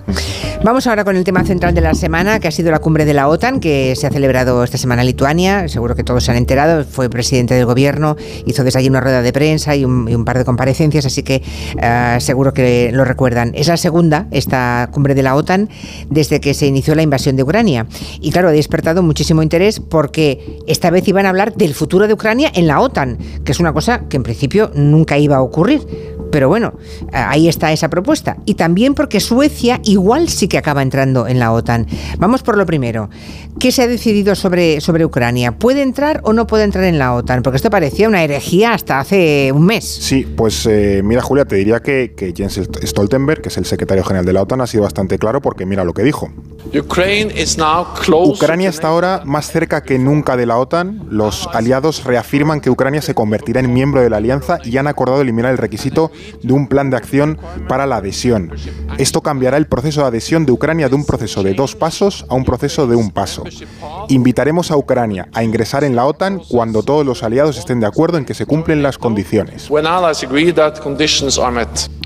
Vamos 0.63 0.87
ahora 0.87 1.03
con 1.03 1.15
el 1.15 1.23
tema 1.23 1.43
central 1.43 1.56
de 1.57 1.81
la 1.81 1.95
semana, 1.95 2.39
que 2.39 2.47
ha 2.47 2.51
sido 2.51 2.69
la 2.69 2.77
cumbre 2.77 3.03
de 3.03 3.15
la 3.15 3.27
OTAN, 3.27 3.59
que 3.59 3.95
se 3.95 4.05
ha 4.05 4.11
celebrado 4.11 4.63
esta 4.63 4.77
semana 4.77 5.01
en 5.01 5.07
Lituania. 5.07 5.67
Seguro 5.67 5.95
que 5.95 6.03
todos 6.03 6.23
se 6.23 6.29
han 6.29 6.37
enterado. 6.37 6.85
Fue 6.85 7.09
presidente 7.09 7.55
del 7.55 7.65
gobierno, 7.65 8.15
hizo 8.45 8.63
desde 8.63 8.77
allí 8.77 8.87
una 8.89 9.01
rueda 9.01 9.23
de 9.23 9.33
prensa 9.33 9.75
y 9.75 9.83
un, 9.83 10.23
par 10.23 10.37
de 10.37 10.45
comparecencias, 10.45 11.07
así 11.07 11.23
que 11.23 11.41
eh, 11.81 12.17
seguro 12.19 12.53
que 12.53 12.91
lo 12.93 13.03
recuerdan. 13.05 13.53
Es 13.55 13.69
la 13.69 13.77
segunda, 13.77 14.27
esta 14.29 14.89
cumbre 14.93 15.15
de 15.15 15.23
la 15.23 15.35
OTAN, 15.35 15.67
desde 16.11 16.39
que 16.39 16.53
se 16.53 16.67
inició 16.67 16.93
la 16.93 17.01
invasión 17.01 17.35
de 17.35 17.41
Ucrania. 17.41 17.87
Y 18.21 18.31
claro, 18.31 18.49
ha 18.49 18.51
despertado 18.51 19.01
muchísimo 19.01 19.41
interés 19.41 19.79
porque 19.79 20.59
esta 20.67 20.91
vez 20.91 21.07
iban 21.07 21.25
a 21.25 21.29
hablar 21.29 21.55
del 21.55 21.73
futuro 21.73 22.07
de 22.07 22.13
Ucrania 22.13 22.51
en 22.53 22.67
la 22.67 22.79
OTAN, 22.81 23.17
que 23.43 23.51
es 23.51 23.59
una 23.59 23.73
cosa 23.73 24.07
que 24.09 24.17
en 24.17 24.23
principio 24.23 24.69
nunca 24.75 25.17
iba 25.17 25.37
a 25.37 25.41
ocurrir. 25.41 25.81
Pero 26.37 26.49
bueno, 26.49 26.75
ahí 27.13 27.47
está 27.47 27.71
esa 27.71 27.89
propuesta. 27.89 28.37
Y 28.45 28.53
también 28.53 28.93
porque 28.93 29.19
Suecia 29.19 29.81
igual 29.83 30.29
sí 30.29 30.47
que 30.47 30.59
acaba 30.59 30.83
entrando 30.83 31.25
en 31.25 31.39
la 31.39 31.51
OTAN. 31.51 31.87
Vamos 32.19 32.43
por 32.43 32.59
lo 32.59 32.65
primero. 32.67 33.09
¿Qué 33.59 33.71
se 33.71 33.81
ha 33.81 33.87
decidido 33.87 34.35
sobre, 34.35 34.79
sobre 34.79 35.03
Ucrania? 35.03 35.57
¿Puede 35.57 35.81
entrar 35.81 36.21
o 36.23 36.33
no 36.33 36.45
puede 36.45 36.65
entrar 36.65 36.83
en 36.83 36.99
la 36.99 37.15
OTAN? 37.15 37.41
Porque 37.41 37.57
esto 37.57 37.71
parecía 37.71 38.07
una 38.07 38.23
herejía 38.23 38.75
hasta 38.75 38.99
hace 38.99 39.51
un 39.51 39.65
mes. 39.65 39.83
Sí, 39.83 40.27
pues 40.37 40.67
eh, 40.67 41.01
mira 41.03 41.23
Julia, 41.23 41.45
te 41.45 41.55
diría 41.55 41.79
que, 41.79 42.13
que 42.15 42.31
Jens 42.37 42.61
Stoltenberg, 42.83 43.41
que 43.41 43.49
es 43.49 43.57
el 43.57 43.65
secretario 43.65 44.03
general 44.03 44.27
de 44.27 44.33
la 44.33 44.43
OTAN, 44.43 44.61
ha 44.61 44.67
sido 44.67 44.83
bastante 44.83 45.17
claro 45.17 45.41
porque 45.41 45.65
mira 45.65 45.83
lo 45.83 45.95
que 45.95 46.03
dijo. 46.03 46.29
Ucrania 48.29 48.69
está 48.69 48.89
ahora 48.89 49.21
más 49.25 49.51
cerca 49.51 49.81
que 49.81 49.97
nunca 49.97 50.37
de 50.37 50.45
la 50.45 50.57
OTAN. 50.57 51.07
Los 51.09 51.49
aliados 51.51 52.03
reafirman 52.03 52.61
que 52.61 52.69
Ucrania 52.69 53.01
se 53.01 53.15
convertirá 53.15 53.59
en 53.59 53.73
miembro 53.73 54.01
de 54.01 54.11
la 54.11 54.17
alianza 54.17 54.59
y 54.63 54.77
han 54.77 54.85
acordado 54.85 55.21
eliminar 55.21 55.51
el 55.51 55.57
requisito 55.57 56.11
de 56.41 56.53
un 56.53 56.67
plan 56.67 56.89
de 56.89 56.97
acción 56.97 57.37
para 57.67 57.85
la 57.85 57.97
adhesión. 57.97 58.51
Esto 58.97 59.21
cambiará 59.21 59.57
el 59.57 59.67
proceso 59.67 60.01
de 60.01 60.07
adhesión 60.07 60.45
de 60.45 60.51
Ucrania 60.51 60.89
de 60.89 60.95
un 60.95 61.05
proceso 61.05 61.43
de 61.43 61.53
dos 61.53 61.75
pasos 61.75 62.25
a 62.29 62.35
un 62.35 62.45
proceso 62.45 62.87
de 62.87 62.95
un 62.95 63.11
paso. 63.11 63.43
Invitaremos 64.09 64.71
a 64.71 64.77
Ucrania 64.77 65.27
a 65.33 65.43
ingresar 65.43 65.83
en 65.83 65.95
la 65.95 66.05
OTAN 66.05 66.41
cuando 66.49 66.83
todos 66.83 67.05
los 67.05 67.23
aliados 67.23 67.57
estén 67.57 67.79
de 67.79 67.87
acuerdo 67.87 68.17
en 68.17 68.25
que 68.25 68.33
se 68.33 68.45
cumplen 68.45 68.83
las 68.83 68.97
condiciones. 68.97 69.69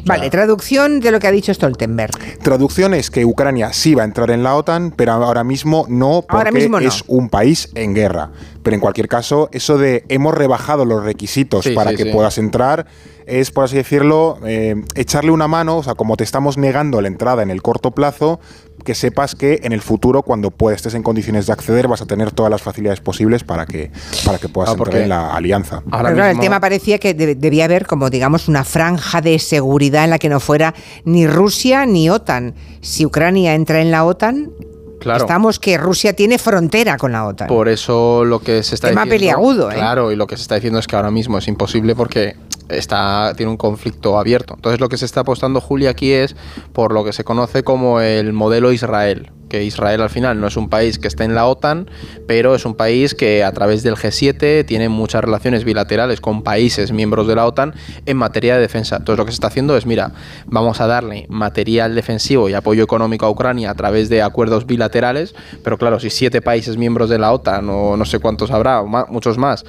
Vale, 0.05 0.29
traducción 0.29 0.99
de 0.99 1.11
lo 1.11 1.19
que 1.19 1.27
ha 1.27 1.31
dicho 1.31 1.53
Stoltenberg. 1.53 2.11
Traducción 2.41 2.93
es 2.93 3.09
que 3.11 3.25
Ucrania 3.25 3.71
sí 3.73 3.95
va 3.95 4.03
a 4.03 4.05
entrar 4.05 4.31
en 4.31 4.43
la 4.43 4.55
OTAN, 4.55 4.91
pero 4.95 5.13
ahora 5.13 5.43
mismo 5.43 5.85
no 5.89 6.21
porque 6.27 6.37
Ahora 6.37 6.51
mismo 6.51 6.79
no. 6.79 6.87
es 6.87 7.03
un 7.07 7.29
país 7.29 7.69
en 7.75 7.93
guerra. 7.93 8.31
Pero 8.63 8.75
en 8.75 8.79
cualquier 8.81 9.07
caso, 9.07 9.49
eso 9.51 9.77
de 9.77 10.05
hemos 10.09 10.33
rebajado 10.35 10.85
los 10.85 11.03
requisitos 11.03 11.63
Sí, 11.65 11.71
para 11.73 11.91
sí, 11.91 11.97
que 11.97 12.03
sí. 12.05 12.09
puedas 12.11 12.37
entrar 12.37 12.85
es, 13.25 13.51
por 13.51 13.63
así 13.63 13.77
decirlo, 13.77 14.39
eh, 14.45 14.75
echarle 14.95 15.31
una 15.31 15.47
mano, 15.47 15.77
o 15.77 15.83
sea, 15.83 15.95
como 15.95 16.17
te 16.17 16.23
estamos 16.23 16.57
negando 16.57 16.99
la 17.01 17.07
entrada 17.07 17.43
en 17.43 17.49
el 17.51 17.61
corto 17.61 17.91
plazo, 17.91 18.39
que 18.83 18.95
sepas 18.95 19.35
que 19.35 19.59
en 19.63 19.71
el 19.73 19.81
futuro, 19.81 20.23
cuando 20.23 20.51
puedas, 20.51 20.77
estés 20.77 20.93
en 20.95 21.03
condiciones 21.03 21.45
de 21.47 21.53
acceder, 21.53 21.87
vas 21.87 22.01
a 22.01 22.05
tener 22.05 22.31
todas 22.31 22.49
las 22.49 22.61
facilidades 22.61 22.99
posibles 23.01 23.43
para 23.43 23.65
que, 23.65 23.91
para 24.25 24.37
que 24.37 24.49
puedas 24.49 24.69
Ah, 24.71 24.75
entrar 24.77 24.95
en 25.01 25.09
la 25.09 25.33
alianza. 25.35 25.83
Ahora 25.91 26.09
Pero 26.09 26.15
claro, 26.15 26.23
el 26.29 26.35
mismo- 26.35 26.43
tema 26.43 26.59
parecía 26.59 26.97
que 26.97 27.13
de- 27.13 27.35
debía 27.35 27.65
haber 27.65 27.85
como 27.85 28.09
digamos 28.09 28.47
una 28.47 28.63
franja 28.63 29.21
de 29.21 29.37
seguridad 29.39 30.03
en 30.03 30.09
la 30.11 30.19
que 30.19 30.29
no 30.29 30.39
fuera 30.39 30.73
ni 31.05 31.27
Rusia 31.27 31.85
ni 31.85 32.09
OTAN. 32.09 32.55
Si 32.81 33.05
Ucrania 33.05 33.53
entra 33.55 33.81
en 33.81 33.91
la 33.91 34.03
OTAN, 34.05 34.51
Claro. 34.99 35.19
estamos 35.21 35.57
que 35.59 35.77
Rusia 35.79 36.13
tiene 36.13 36.37
frontera 36.37 36.97
con 36.97 37.11
la 37.11 37.25
OTAN. 37.25 37.47
Por 37.47 37.67
eso 37.69 38.23
lo 38.23 38.39
que 38.39 38.61
se 38.61 38.75
está 38.75 38.89
Tema 38.89 39.03
diciendo. 39.05 39.19
peliagudo, 39.35 39.71
¿eh? 39.71 39.75
Claro, 39.75 40.11
y 40.11 40.15
lo 40.15 40.27
que 40.27 40.37
se 40.37 40.43
está 40.43 40.55
diciendo 40.55 40.77
es 40.79 40.85
que 40.87 40.95
ahora 40.95 41.09
mismo 41.09 41.37
es 41.39 41.47
imposible 41.47 41.95
porque 41.95 42.35
está, 42.77 43.33
tiene 43.35 43.51
un 43.51 43.57
conflicto 43.57 44.17
abierto. 44.17 44.53
Entonces 44.55 44.79
lo 44.79 44.89
que 44.89 44.97
se 44.97 45.05
está 45.05 45.21
apostando 45.21 45.61
Julia 45.61 45.91
aquí 45.91 46.11
es 46.11 46.35
por 46.73 46.93
lo 46.93 47.03
que 47.03 47.13
se 47.13 47.23
conoce 47.23 47.63
como 47.63 48.01
el 48.01 48.33
modelo 48.33 48.71
Israel. 48.71 49.31
Que 49.49 49.65
Israel 49.65 50.01
al 50.01 50.09
final 50.09 50.39
no 50.39 50.47
es 50.47 50.55
un 50.55 50.69
país 50.69 50.97
que 50.97 51.09
esté 51.09 51.25
en 51.25 51.35
la 51.35 51.45
OTAN, 51.45 51.89
pero 52.25 52.55
es 52.55 52.65
un 52.65 52.73
país 52.73 53.13
que 53.13 53.43
a 53.43 53.51
través 53.51 53.83
del 53.83 53.95
G7 53.95 54.65
tiene 54.65 54.87
muchas 54.87 55.21
relaciones 55.21 55.65
bilaterales 55.65 56.21
con 56.21 56.41
países 56.41 56.93
miembros 56.93 57.27
de 57.27 57.35
la 57.35 57.45
OTAN 57.45 57.73
en 58.05 58.15
materia 58.15 58.55
de 58.55 58.61
defensa. 58.61 58.95
Entonces 58.95 59.17
lo 59.17 59.25
que 59.25 59.31
se 59.31 59.35
está 59.35 59.47
haciendo 59.47 59.75
es, 59.75 59.85
mira, 59.85 60.13
vamos 60.45 60.79
a 60.79 60.87
darle 60.87 61.25
material 61.27 61.95
defensivo 61.95 62.47
y 62.47 62.53
apoyo 62.53 62.81
económico 62.81 63.25
a 63.25 63.29
Ucrania 63.29 63.71
a 63.71 63.75
través 63.75 64.07
de 64.07 64.21
acuerdos 64.21 64.65
bilaterales, 64.65 65.35
pero 65.65 65.77
claro, 65.77 65.99
si 65.99 66.09
siete 66.09 66.41
países 66.41 66.77
miembros 66.77 67.09
de 67.09 67.19
la 67.19 67.33
OTAN 67.33 67.69
o 67.69 67.97
no 67.97 68.05
sé 68.05 68.19
cuántos 68.19 68.51
habrá, 68.51 68.79
o 68.79 68.87
muchos 68.87 69.37
más, 69.37 69.65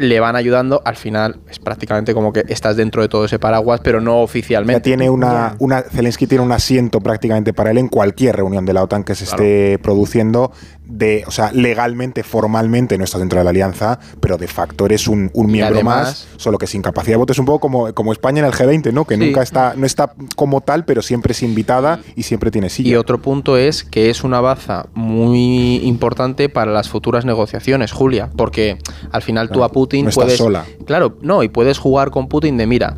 le 0.00 0.18
van 0.18 0.34
ayudando. 0.34 0.82
Al 0.84 0.96
final 0.96 1.40
es 1.48 1.58
prácticamente 1.58 2.14
como 2.14 2.32
que 2.32 2.44
estás 2.48 2.76
dentro 2.76 3.02
de 3.02 3.08
todo 3.08 3.26
ese 3.26 3.38
paraguas, 3.38 3.80
pero 3.84 4.00
no 4.00 4.20
oficialmente. 4.22 4.80
Ya 4.80 4.82
tiene 4.82 5.10
una, 5.10 5.54
una, 5.58 5.82
Zelensky 5.82 6.26
tiene 6.26 6.42
un 6.42 6.52
asiento 6.52 7.00
prácticamente 7.00 7.52
para 7.52 7.70
él 7.70 7.78
en 7.78 7.88
cualquier 7.88 8.36
reunión 8.36 8.64
de 8.64 8.72
la 8.72 8.82
OTAN 8.82 9.04
que 9.04 9.14
se 9.14 9.24
esté 9.24 9.78
produciendo 9.78 10.52
de, 10.90 11.24
o 11.26 11.30
sea, 11.30 11.52
legalmente, 11.52 12.22
formalmente 12.22 12.98
no 12.98 13.04
estás 13.04 13.20
dentro 13.20 13.38
de 13.38 13.44
la 13.44 13.50
alianza, 13.50 14.00
pero 14.20 14.36
de 14.36 14.48
facto 14.48 14.86
eres 14.86 15.06
un, 15.06 15.30
miembro 15.34 15.82
más, 15.82 16.28
solo 16.36 16.58
que 16.58 16.66
sin 16.66 16.82
capacidad 16.82 17.14
de 17.14 17.18
voto 17.18 17.32
es 17.32 17.38
un 17.38 17.46
poco 17.46 17.60
como, 17.60 17.94
como 17.94 18.12
España 18.12 18.40
en 18.40 18.46
el 18.46 18.52
G20, 18.52 18.92
¿no? 18.92 19.04
Que 19.04 19.16
nunca 19.16 19.42
está, 19.42 19.74
no 19.76 19.86
está 19.86 20.12
como 20.36 20.60
tal, 20.60 20.84
pero 20.84 21.02
siempre 21.02 21.32
es 21.32 21.42
invitada 21.42 22.00
y 22.16 22.24
siempre 22.24 22.50
tiene 22.50 22.68
silla. 22.68 22.90
Y 22.90 22.96
otro 22.96 23.22
punto 23.22 23.56
es 23.56 23.84
que 23.84 24.10
es 24.10 24.24
una 24.24 24.40
baza 24.40 24.86
muy 24.94 25.76
importante 25.84 26.48
para 26.48 26.72
las 26.72 26.88
futuras 26.88 27.24
negociaciones, 27.24 27.92
Julia, 27.92 28.30
porque 28.36 28.78
al 29.12 29.22
final 29.22 29.50
tú 29.50 29.62
a 29.62 29.70
Putin 29.90 30.06
no 30.06 30.10
puedes. 30.12 30.38
Sola. 30.38 30.64
Claro, 30.84 31.16
no, 31.20 31.42
y 31.42 31.48
puedes 31.48 31.78
jugar 31.78 32.10
con 32.10 32.28
Putin 32.28 32.56
de 32.56 32.66
mira 32.66 32.96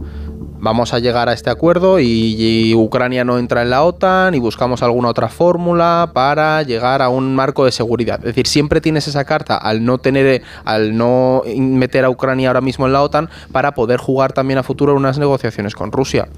vamos 0.62 0.94
a 0.94 1.00
llegar 1.00 1.28
a 1.28 1.32
este 1.32 1.50
acuerdo 1.50 1.98
y, 2.00 2.72
Ucrania 2.74 3.24
no 3.24 3.38
entra 3.38 3.62
en 3.62 3.70
la 3.70 3.82
OTAN 3.82 4.34
y 4.34 4.38
buscamos 4.38 4.82
alguna 4.82 5.08
otra 5.08 5.28
fórmula 5.28 6.10
para 6.14 6.62
llegar 6.62 7.02
a 7.02 7.08
un 7.08 7.34
marco 7.34 7.64
de 7.64 7.72
seguridad. 7.72 8.18
Es 8.20 8.26
decir, 8.26 8.46
siempre 8.46 8.80
tienes 8.80 9.08
esa 9.08 9.24
carta 9.24 9.56
al 9.56 9.84
no 9.84 9.98
tener, 9.98 10.42
al 10.64 10.96
no 10.96 11.42
meter 11.56 12.04
a 12.04 12.10
Ucrania 12.10 12.48
ahora 12.48 12.60
mismo 12.60 12.86
en 12.86 12.92
la 12.92 13.02
OTAN 13.02 13.28
para 13.50 13.72
poder 13.72 13.98
jugar 13.98 14.32
también 14.32 14.58
a 14.58 14.62
futuro 14.62 14.94
unas 14.94 15.18
negociaciones 15.18 15.74
con 15.74 15.90
Rusia. 15.90 16.28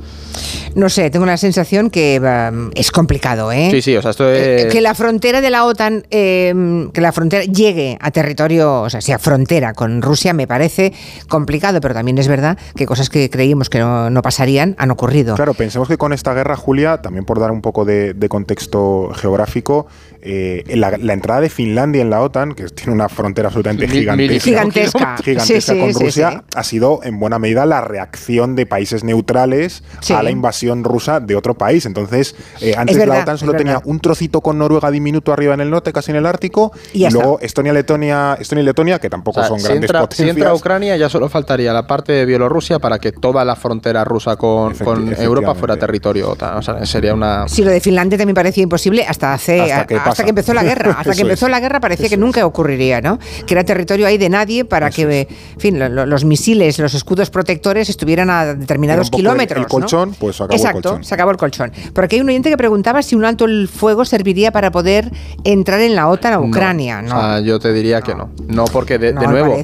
No 0.75 0.88
sé, 0.88 1.11
tengo 1.11 1.26
la 1.26 1.37
sensación 1.37 1.90
que 1.90 2.21
um, 2.21 2.71
es 2.75 2.90
complicado, 2.90 3.52
¿eh? 3.52 3.69
Sí, 3.71 3.83
sí, 3.83 3.97
o 3.97 4.02
sea, 4.02 4.11
esto 4.11 4.28
es... 4.28 4.73
Que 4.73 4.81
la 4.81 4.95
frontera 4.95 5.40
de 5.40 5.50
la 5.50 5.66
OTAN, 5.66 6.04
em, 6.11 6.90
que 6.90 7.00
la 7.00 7.12
frontera 7.12 7.45
llegue 7.45 7.97
a 8.00 8.11
territorio, 8.11 8.83
o 8.83 8.90
sea, 8.90 9.00
sea 9.00 9.19
frontera 9.19 9.75
con 9.75 10.02
Rusia, 10.02 10.33
me 10.33 10.47
parece 10.47 10.93
complicado, 11.28 11.81
pero 11.81 11.95
también 11.95 12.19
es 12.19 12.26
verdad 12.26 12.59
que 12.75 12.87
cosas 12.87 13.09
que 13.09 13.31
creímos 13.31 13.71
que 13.71 13.78
no, 13.78 14.13
no 14.14 14.23
pasarían 14.23 14.75
han 14.78 14.90
ocurrido. 14.90 15.35
Claro, 15.35 15.54
pensemos 15.54 15.88
que 15.88 15.99
con 15.99 16.12
esta 16.12 16.33
guerra, 16.33 16.56
Julia, 16.56 17.02
también 17.02 17.25
por 17.25 17.38
dar 17.38 17.50
un 17.50 17.61
poco 17.61 17.85
de, 17.85 18.14
contexto 18.28 19.11
geográfico, 19.14 19.87
eh, 20.23 20.64
la, 20.75 21.12
entrada 21.12 21.42
de 21.42 21.50
Finlandia 21.50 22.00
en 22.00 22.09
la 22.09 22.23
OTAN, 22.23 22.54
que 22.54 22.64
tiene 22.68 22.92
una 22.92 23.09
frontera 23.09 23.49
absolutamente 23.49 23.87
gigantesca, 23.88 25.16
gigantesca, 25.23 25.78
con 25.78 25.92
Rusia, 25.92 26.44
ha 26.54 26.64
sido 26.64 27.00
en 27.02 27.21
buena 27.21 27.38
medida 27.38 27.66
la 27.66 27.83
reacción 27.83 28.56
de 28.56 28.64
países 28.64 29.04
neutrales 29.04 29.83
a 30.14 30.23
la 30.23 30.30
invasión 30.30 30.85
rusa 30.85 31.21
de 31.21 31.37
otro 31.37 31.54
país. 31.54 31.85
Entonces, 31.85 32.35
eh, 32.61 32.75
antes 32.76 32.97
la 32.97 33.21
OTAN 33.21 33.38
solo 33.38 33.52
tenía 33.54 33.83
un 33.85 34.00
trocito 34.00 34.40
con 34.40 34.59
Noruega 34.59 34.90
diminuto 34.90 35.33
arriba 35.33 35.54
en 35.54 35.61
el 35.61 35.71
norte, 35.71 35.92
casi 35.92 36.12
en 36.12 36.16
el 36.16 36.26
Ártico, 36.26 36.73
y, 36.92 37.09
luego 37.11 37.38
Estonia, 37.40 37.73
Letonia, 37.73 38.37
Estonia 38.40 38.62
y 38.62 38.66
Letonia, 38.66 38.99
que 38.99 39.11
tampoco 39.11 39.44
son 39.44 39.62
grandes 39.62 39.90
potencias. 39.90 40.16
Si 40.16 40.28
entra 40.28 40.54
Ucrania, 40.54 40.97
ya 40.97 41.09
solo 41.09 41.28
faltaría 41.28 41.73
la 41.73 41.87
parte 41.87 42.12
de 42.12 42.25
Bielorrusia 42.25 42.78
para 42.78 42.99
que 42.99 43.12
toda 43.12 43.44
la 43.44 43.56
frontera 43.56 44.03
rusa 44.04 44.37
con, 44.37 44.75
Europa 45.18 45.54
fuera 45.54 45.76
territorio 45.76 46.30
OTAN. 46.30 46.58
O 46.58 46.62
sea, 46.62 46.84
sería 46.87 47.14
una. 47.14 47.49
Sí, 47.49 47.62
lo 47.62 47.70
de 47.70 47.80
Finlandia 47.80 48.18
también 48.18 48.34
parecía 48.34 48.62
imposible 48.62 49.04
hasta 49.06 49.34
hace 49.34 49.73
hasta 49.73 50.25
que, 50.25 50.30
empezó 50.30 50.54
la 50.54 50.62
guerra. 50.62 50.92
Hasta 50.99 51.14
que 51.14 51.23
empezó 51.23 51.49
la 51.49 51.61
guerra 51.61 51.80
parecía 51.80 52.08
que 52.08 52.16
nunca 52.16 52.44
ocurriría, 52.46 53.00
¿no? 53.00 53.18
Que 53.46 53.54
era 53.54 53.64
territorio 53.64 54.06
ahí 54.06 54.18
de 54.18 54.28
nadie 54.28 54.64
para 54.64 54.90
que, 54.90 55.28
en 55.28 55.61
fin, 55.61 55.78
los 55.78 56.25
misiles, 56.25 56.78
los 56.78 56.94
escudos 56.94 57.30
protectores 57.30 57.88
estuvieran 57.88 58.30
a 58.30 58.54
determinados 58.54 59.11
kilómetros. 59.11 59.61
El 59.61 59.68
colchón, 59.68 60.14
pues 60.18 60.40
acabó 60.40 60.54
Exacto, 60.54 60.78
el 60.78 60.82
colchón. 60.82 61.04
se 61.04 61.14
acabó 61.14 61.30
el 61.30 61.37
colchón. 61.37 61.73
Porque 61.92 62.16
hay 62.16 62.23
un 62.23 62.28
oyente 62.28 62.50
que 62.50 62.56
preguntaba 62.56 63.02
si 63.02 63.14
un 63.14 63.25
alto 63.25 63.44
el 63.44 63.68
fuego 63.68 64.04
serviría 64.04 64.52
para 64.52 64.70
poder 64.70 65.11
entrar 65.44 65.80
en 65.80 65.94
la 65.94 66.08
OTAN 66.08 66.34
a 66.34 66.40
Ucrania. 66.40 67.02
No, 67.02 67.16
O 67.16 67.20
sea, 67.20 67.40
yo 67.40 67.58
te 67.58 67.73
diría 67.73 68.00
que 68.02 68.14
no. 68.14 68.30
No, 68.46 68.64
porque 68.66 68.99
de, 68.99 69.12
de 69.12 69.26
nuevo, 69.26 69.56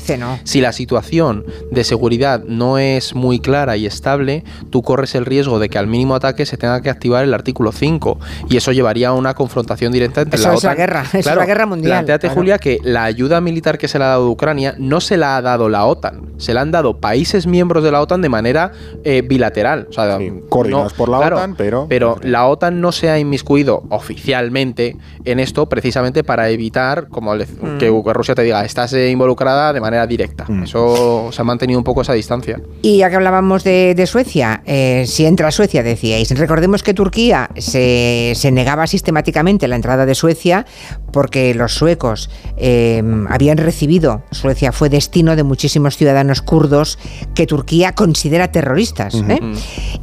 si 0.45 0.61
la 0.61 0.73
situación 0.73 1.45
de 1.71 1.85
seguridad 1.85 2.43
no 2.45 2.79
es 2.79 3.15
muy 3.15 3.41
clara 3.41 3.77
y 3.77 3.87
estable, 3.87 4.30
tú 4.71 4.83
corres 4.83 5.15
el 5.15 5.27
riesgo 5.27 5.59
de 5.59 5.69
que 5.69 5.79
al 5.79 5.87
mínimo 5.87 6.15
ataque 6.15 6.47
se 6.47 6.57
tenga 6.57 6.81
que 6.81 6.91
activar 6.91 7.25
el 7.25 7.35
artículo 7.35 7.73
5 7.73 8.19
y 8.49 8.57
eso 8.57 8.73
llevaría 8.73 9.09
a 9.09 9.13
una 9.13 9.35
confrontación 9.35 9.93
directa 9.93 10.23
entre 10.23 10.41
la 10.41 10.49
OTAN. 10.49 10.57
Es 10.57 10.65
la 10.65 10.75
guerra, 10.75 11.05
es 11.13 11.27
la 11.27 11.47
guerra 11.47 11.67
mundial. 11.67 12.05
Planteate, 12.05 12.29
Julia, 12.31 12.59
que 12.59 12.79
la 12.83 13.05
ayuda 13.05 13.41
militar 13.41 13.79
que 13.79 13.89
se 13.89 13.99
le 13.99 14.05
ha 14.05 14.09
dado 14.09 14.27
a 14.27 14.31
Ucrania 14.31 14.75
no 14.79 15.01
se 15.01 15.17
la 15.17 15.37
ha 15.37 15.43
dado 15.43 15.69
la 15.69 15.85
OTAN, 15.85 16.33
se 16.39 16.55
la 16.55 16.61
han 16.61 16.71
dado 16.71 16.99
países 16.99 17.47
miembros 17.47 17.85
de 17.85 17.93
la 17.93 18.01
OTAN 18.01 18.23
de 18.23 18.29
manera 18.29 18.73
eh, 19.05 19.23
bilateral. 19.23 19.87
O 19.91 19.93
sea, 19.93 20.19
coordinados 20.49 20.93
por 20.93 21.09
la 21.09 21.19
OTAN, 21.19 21.55
pero... 21.57 21.87
Pero 21.89 22.17
la 22.23 22.47
OTAN 22.47 22.81
no 22.81 22.93
se 22.93 23.11
ha 23.11 23.19
inmiscuido 23.19 23.85
oficialmente 23.89 24.97
en 25.25 25.41
esto 25.41 25.69
precisamente 25.69 26.25
para 26.25 26.49
evitar 26.51 27.09
como 27.09 27.35
mm. 27.35 27.79
que 27.79 27.91
Rusia 28.13 28.35
te 28.35 28.43
diga, 28.43 28.65
estás 28.65 28.93
eh, 28.93 29.11
involucrada 29.11 29.73
de 29.73 29.81
manera 29.81 30.07
directa. 30.07 30.45
Mm. 30.49 30.65
Eso 30.65 31.31
se 31.33 31.43
ha 31.43 31.45
mantenido 31.45 31.79
un 31.79 31.85
poco 31.85 32.03
esa 32.03 32.13
distancia. 32.13 32.61
Y 32.83 32.99
ya 32.99 33.11
que 33.11 33.17
hablábamos 33.17 33.65
de, 33.65 34.07
Suecia, 34.11 34.63
eh, 34.67 35.05
si 35.07 35.25
entra 35.25 35.53
Suecia, 35.53 35.85
decíais, 35.85 36.37
recordemos 36.37 36.83
que 36.83 36.95
Turquía 36.95 37.49
se, 37.57 38.35
negaba 38.51 38.89
sistemáticamente 38.89 39.69
la 39.69 39.77
entrada 39.77 40.05
de 40.05 40.17
Suecia 40.17 40.67
porque 41.13 41.55
los 41.55 41.75
suecos 41.75 42.29
eh, 42.57 43.03
habían 43.29 43.59
recibido, 43.59 44.25
Suecia 44.33 44.73
fue 44.73 44.89
destino 44.89 45.37
de 45.37 45.45
muchísimos 45.45 45.97
ciudadanos 45.97 46.43
kurdos 46.43 46.99
que 47.37 47.47
Turquía 47.47 47.95
considera 47.95 48.51
terroristas. 48.51 49.15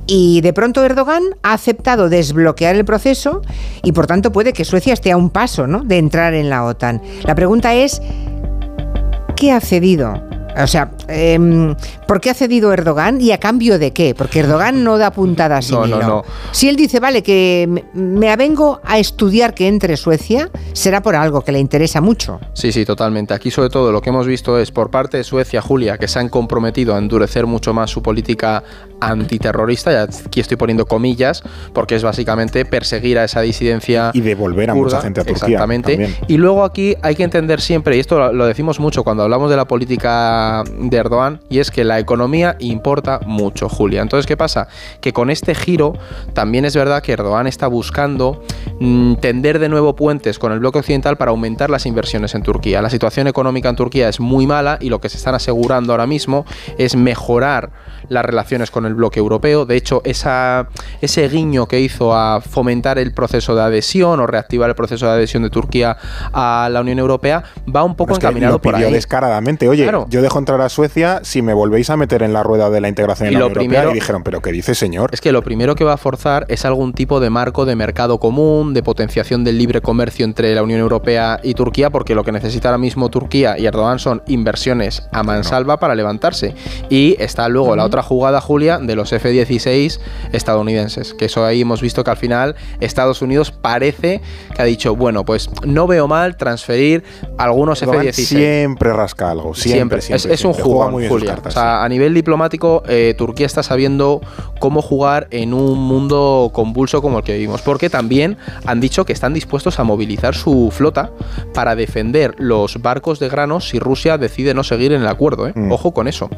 Y 0.06 0.40
de 0.40 0.54
pronto 0.54 0.86
Erdogan 0.86 1.24
ha 1.44 1.52
aceptado 1.52 2.08
desbloquear 2.08 2.78
el 2.78 2.86
proceso 2.86 3.42
y 3.84 3.92
por 3.92 4.08
tanto 4.08 4.32
puede 4.32 4.54
que 4.54 4.64
Suecia 4.64 4.94
esté 4.94 5.12
a 5.12 5.18
un 5.18 5.32
paso 5.32 5.68
¿no? 5.68 5.84
de 5.84 5.98
entrar 5.98 6.34
en 6.34 6.50
la 6.50 6.64
OTAN. 6.64 7.02
La 7.24 7.36
pregunta 7.36 7.76
es, 7.76 8.02
¿qué 9.36 9.52
ha 9.52 9.60
cedido? 9.60 10.24
O 10.56 10.66
sea, 10.66 10.92
eh, 11.08 11.76
¿por 12.08 12.22
qué 12.22 12.30
ha 12.30 12.34
cedido 12.34 12.74
Erdogan 12.74 13.22
y 13.22 13.32
a 13.32 13.40
cambio 13.40 13.80
de 13.80 13.92
qué? 13.92 14.16
Porque 14.16 14.40
Erdogan 14.40 14.84
no 14.84 14.98
da 14.98 15.12
puntadas 15.12 15.66
sin 15.66 15.76
no, 15.76 15.88
no, 15.88 16.00
no. 16.00 16.24
Si 16.52 16.70
él 16.70 16.76
dice, 16.76 17.00
vale, 17.00 17.24
que 17.24 17.84
me 17.94 18.32
avengo 18.32 18.82
a 18.84 18.98
estudiar 19.00 19.54
que 19.54 19.68
entre 19.68 19.98
Suecia, 19.98 20.50
será 20.74 21.02
por 21.02 21.16
algo 21.16 21.42
que 21.42 21.52
le 21.52 21.60
interesa 21.60 22.02
mucho. 22.02 22.40
Sí, 22.54 22.72
sí, 22.72 22.86
totalmente. 22.86 23.34
Aquí 23.34 23.52
sobre 23.52 23.70
todo 23.70 23.92
lo 23.92 24.02
que 24.02 24.10
hemos 24.10 24.28
visto 24.28 24.60
es 24.60 24.72
por 24.72 24.90
parte 24.90 25.18
de 25.18 25.24
Suecia, 25.24 25.62
Julia, 25.62 25.98
que 25.98 26.08
se 26.08 26.20
han 26.20 26.30
comprometido 26.30 26.96
a 26.96 26.98
endurecer 26.98 27.46
mucho 27.46 27.74
más 27.74 27.90
su 27.90 28.02
política 28.02 28.64
antiterrorista, 29.00 29.92
y 29.92 29.96
aquí 29.96 30.40
estoy 30.40 30.58
poniendo 30.58 30.86
comillas, 30.86 31.44
porque 31.74 31.96
es 31.96 32.04
básicamente 32.04 32.66
perseguir 32.66 33.20
a 33.20 33.26
esa 33.26 33.42
disidencia. 33.42 34.12
Y 34.14 34.22
devolver 34.22 34.72
a 34.72 34.74
mucha 34.74 35.02
gente 35.02 35.22
a 35.22 35.24
Turquía. 35.24 35.46
Exactamente. 35.46 36.16
Y 36.28 36.38
luego 36.38 36.64
aquí 36.64 36.96
hay 37.02 37.16
que 37.16 37.24
entender 37.24 37.62
siempre, 37.62 37.98
y 37.98 38.00
esto 38.00 38.34
lo 38.34 38.46
decimos 38.46 38.80
mucho 38.80 39.04
cuando 39.04 39.24
hablamos 39.24 39.50
de 39.50 39.56
la 39.56 39.66
política 39.66 40.64
de 40.80 40.97
Erdogan, 41.00 41.42
y 41.50 41.60
es 41.60 41.72
que 41.72 41.84
la 41.84 42.00
economía 42.00 42.56
importa 42.60 43.20
mucho, 43.26 43.70
Julia. 43.70 44.02
Entonces, 44.02 44.26
¿qué 44.26 44.38
pasa? 44.38 44.68
Que 45.02 45.14
con 45.14 45.30
este 45.30 45.56
giro 45.56 45.94
también 46.34 46.66
es 46.66 46.76
verdad 46.76 47.02
que 47.02 47.14
Erdogan 47.14 47.48
está 47.48 47.68
buscando 47.68 48.44
mm, 48.80 49.16
tender 49.16 49.60
de 49.60 49.70
nuevo 49.70 49.96
puentes 49.96 50.40
con 50.40 50.52
el 50.52 50.60
bloque 50.60 50.80
occidental 50.80 51.18
para 51.18 51.32
aumentar 51.32 51.70
las 51.70 51.86
inversiones 51.86 52.36
en 52.36 52.44
Turquía. 52.44 52.82
La 52.82 52.90
situación 52.90 53.28
económica 53.28 53.70
en 53.70 53.76
Turquía 53.76 54.10
es 54.10 54.20
muy 54.20 54.48
mala 54.48 54.78
y 54.82 54.90
lo 54.90 55.00
que 55.00 55.10
se 55.10 55.18
están 55.18 55.36
asegurando 55.36 55.94
ahora 55.94 56.08
mismo 56.08 56.46
es 56.78 56.96
mejorar 56.96 57.72
las 58.10 58.26
relaciones 58.26 58.72
con 58.72 58.86
el 58.86 58.94
bloque 58.94 59.20
europeo. 59.20 59.66
De 59.66 59.76
hecho, 59.76 60.02
esa, 60.04 60.68
ese 61.02 61.28
guiño 61.28 61.68
que 61.68 61.80
hizo 61.80 62.14
a 62.16 62.42
fomentar 62.42 62.98
el 62.98 63.14
proceso 63.14 63.56
de 63.56 63.62
adhesión 63.62 64.20
o 64.20 64.28
reactivar 64.28 64.70
el 64.70 64.76
proceso 64.76 65.06
de 65.06 65.14
adhesión 65.14 65.44
de 65.44 65.50
Turquía 65.50 65.98
a 66.34 66.70
la 66.72 66.82
Unión 66.82 67.00
Europea 67.00 67.44
va 67.74 67.84
un 67.84 67.96
poco 67.96 68.16
encaminado 68.16 68.60
por 68.62 68.76
ahí. 68.76 68.92
descaradamente. 68.92 69.68
Oye, 69.70 69.90
yo 70.10 70.22
dejo 70.22 70.40
entrar 70.40 70.62
a 70.62 70.70
Suecia 70.70 71.20
si 71.24 71.42
me 71.42 71.54
volvéis 71.54 71.90
a 71.90 71.98
meter 71.98 72.24
en 72.24 72.34
la 72.34 72.44
rueda 72.44 72.70
de 72.70 72.82
la 72.82 72.90
integración 72.90 73.28
en 73.28 73.34
la 73.40 73.46
Unión 73.46 73.64
Europea. 73.64 73.92
Y 73.92 73.94
dijeron, 73.94 74.24
¿pero 74.24 74.42
qué 74.42 74.52
dice, 74.52 74.76
señor? 74.76 75.10
Es 75.14 75.22
que 75.22 75.32
lo 75.32 75.44
primero 75.44 75.76
que 75.76 75.84
va 75.84 75.94
a 75.94 75.98
forzar 75.98 76.46
es 76.50 76.66
algún 76.66 76.94
tipo 76.94 77.20
de 77.20 77.30
marco 77.30 77.66
de 77.66 77.76
mercado 77.76 78.20
común, 78.20 78.74
de 78.74 78.84
potenciación 78.84 79.44
del 79.44 79.58
libre 79.58 79.82
comercio 79.82 80.26
entre 80.26 80.54
la 80.56 80.64
Unión 80.64 80.80
Europea 80.80 81.40
y 81.44 81.54
Turquía, 81.54 81.90
porque 81.90 82.16
lo 82.16 82.24
que 82.24 82.32
necesita 82.32 82.70
ahora 82.70 82.78
mismo 82.78 83.10
Turquía 83.10 83.58
y 83.58 83.66
Erdogan 83.66 84.00
son 84.00 84.22
inversiones 84.28 85.08
a 85.12 85.24
mansalva 85.24 85.78
para 85.78 85.96
levantarse. 85.96 86.56
Y 86.90 87.16
está 87.20 87.48
luego 87.50 87.76
la 87.76 87.86
otra 87.86 87.97
jugada, 88.04 88.42
Julia, 88.42 88.80
de 88.80 88.96
los 88.96 89.12
F-16 89.12 90.00
estadounidenses, 90.32 91.14
que 91.14 91.26
eso 91.26 91.46
ahí 91.46 91.62
hemos 91.62 91.82
visto 91.82 92.04
que 92.04 92.12
al 92.12 92.18
final 92.18 92.56
Estados 92.80 93.22
Unidos 93.22 93.52
parece 93.52 94.22
que 94.56 94.62
ha 94.62 94.66
dicho, 94.66 94.96
bueno, 94.96 95.26
pues 95.26 95.50
no 95.66 95.88
veo 95.88 96.08
mal 96.08 96.38
transferir 96.38 97.04
algunos 97.38 97.82
F-16. 97.82 98.12
Siempre 98.12 98.94
rasca 98.94 99.32
algo, 99.32 99.54
siempre. 99.54 100.02
siempre, 100.02 100.34
es, 100.34 100.46
un 100.46 100.54
juego, 100.54 100.92
Julia. 101.08 101.40
o 101.44 101.52
sea, 101.52 101.84
a 101.84 101.90
nivel 101.90 102.14
diplomático, 102.14 102.84
eh, 102.88 103.16
Turquía 103.18 103.46
está 103.46 103.64
sabiendo 103.64 104.22
cómo 104.60 104.82
jugar 104.82 105.28
en 105.32 105.54
un 105.54 105.80
mundo 105.80 106.52
convulso 106.54 107.02
como 107.02 107.20
el 107.20 107.24
que 107.24 107.34
vivimos, 107.34 107.62
porque 107.62 107.90
también 107.90 108.38
han 108.66 108.80
dicho 108.80 109.06
que 109.06 109.14
están 109.14 109.34
dispuestos 109.34 109.80
a 109.80 109.84
movilizar 109.84 110.36
su 110.36 110.72
flota 110.72 111.12
para 111.54 111.76
defender 111.76 112.36
los 112.38 112.82
barcos 112.82 113.20
de 113.20 113.30
granos 113.30 113.70
si 113.70 113.80
Rusia 113.80 114.18
decide 114.18 114.54
no 114.54 114.64
seguir 114.64 114.92
en 114.92 115.02
el 115.02 115.08
acuerdo. 115.08 115.48
¿eh? 115.48 115.54
Mm. 115.56 115.72
Ojo 115.72 115.94
con 115.94 116.08
eso. 116.08 116.30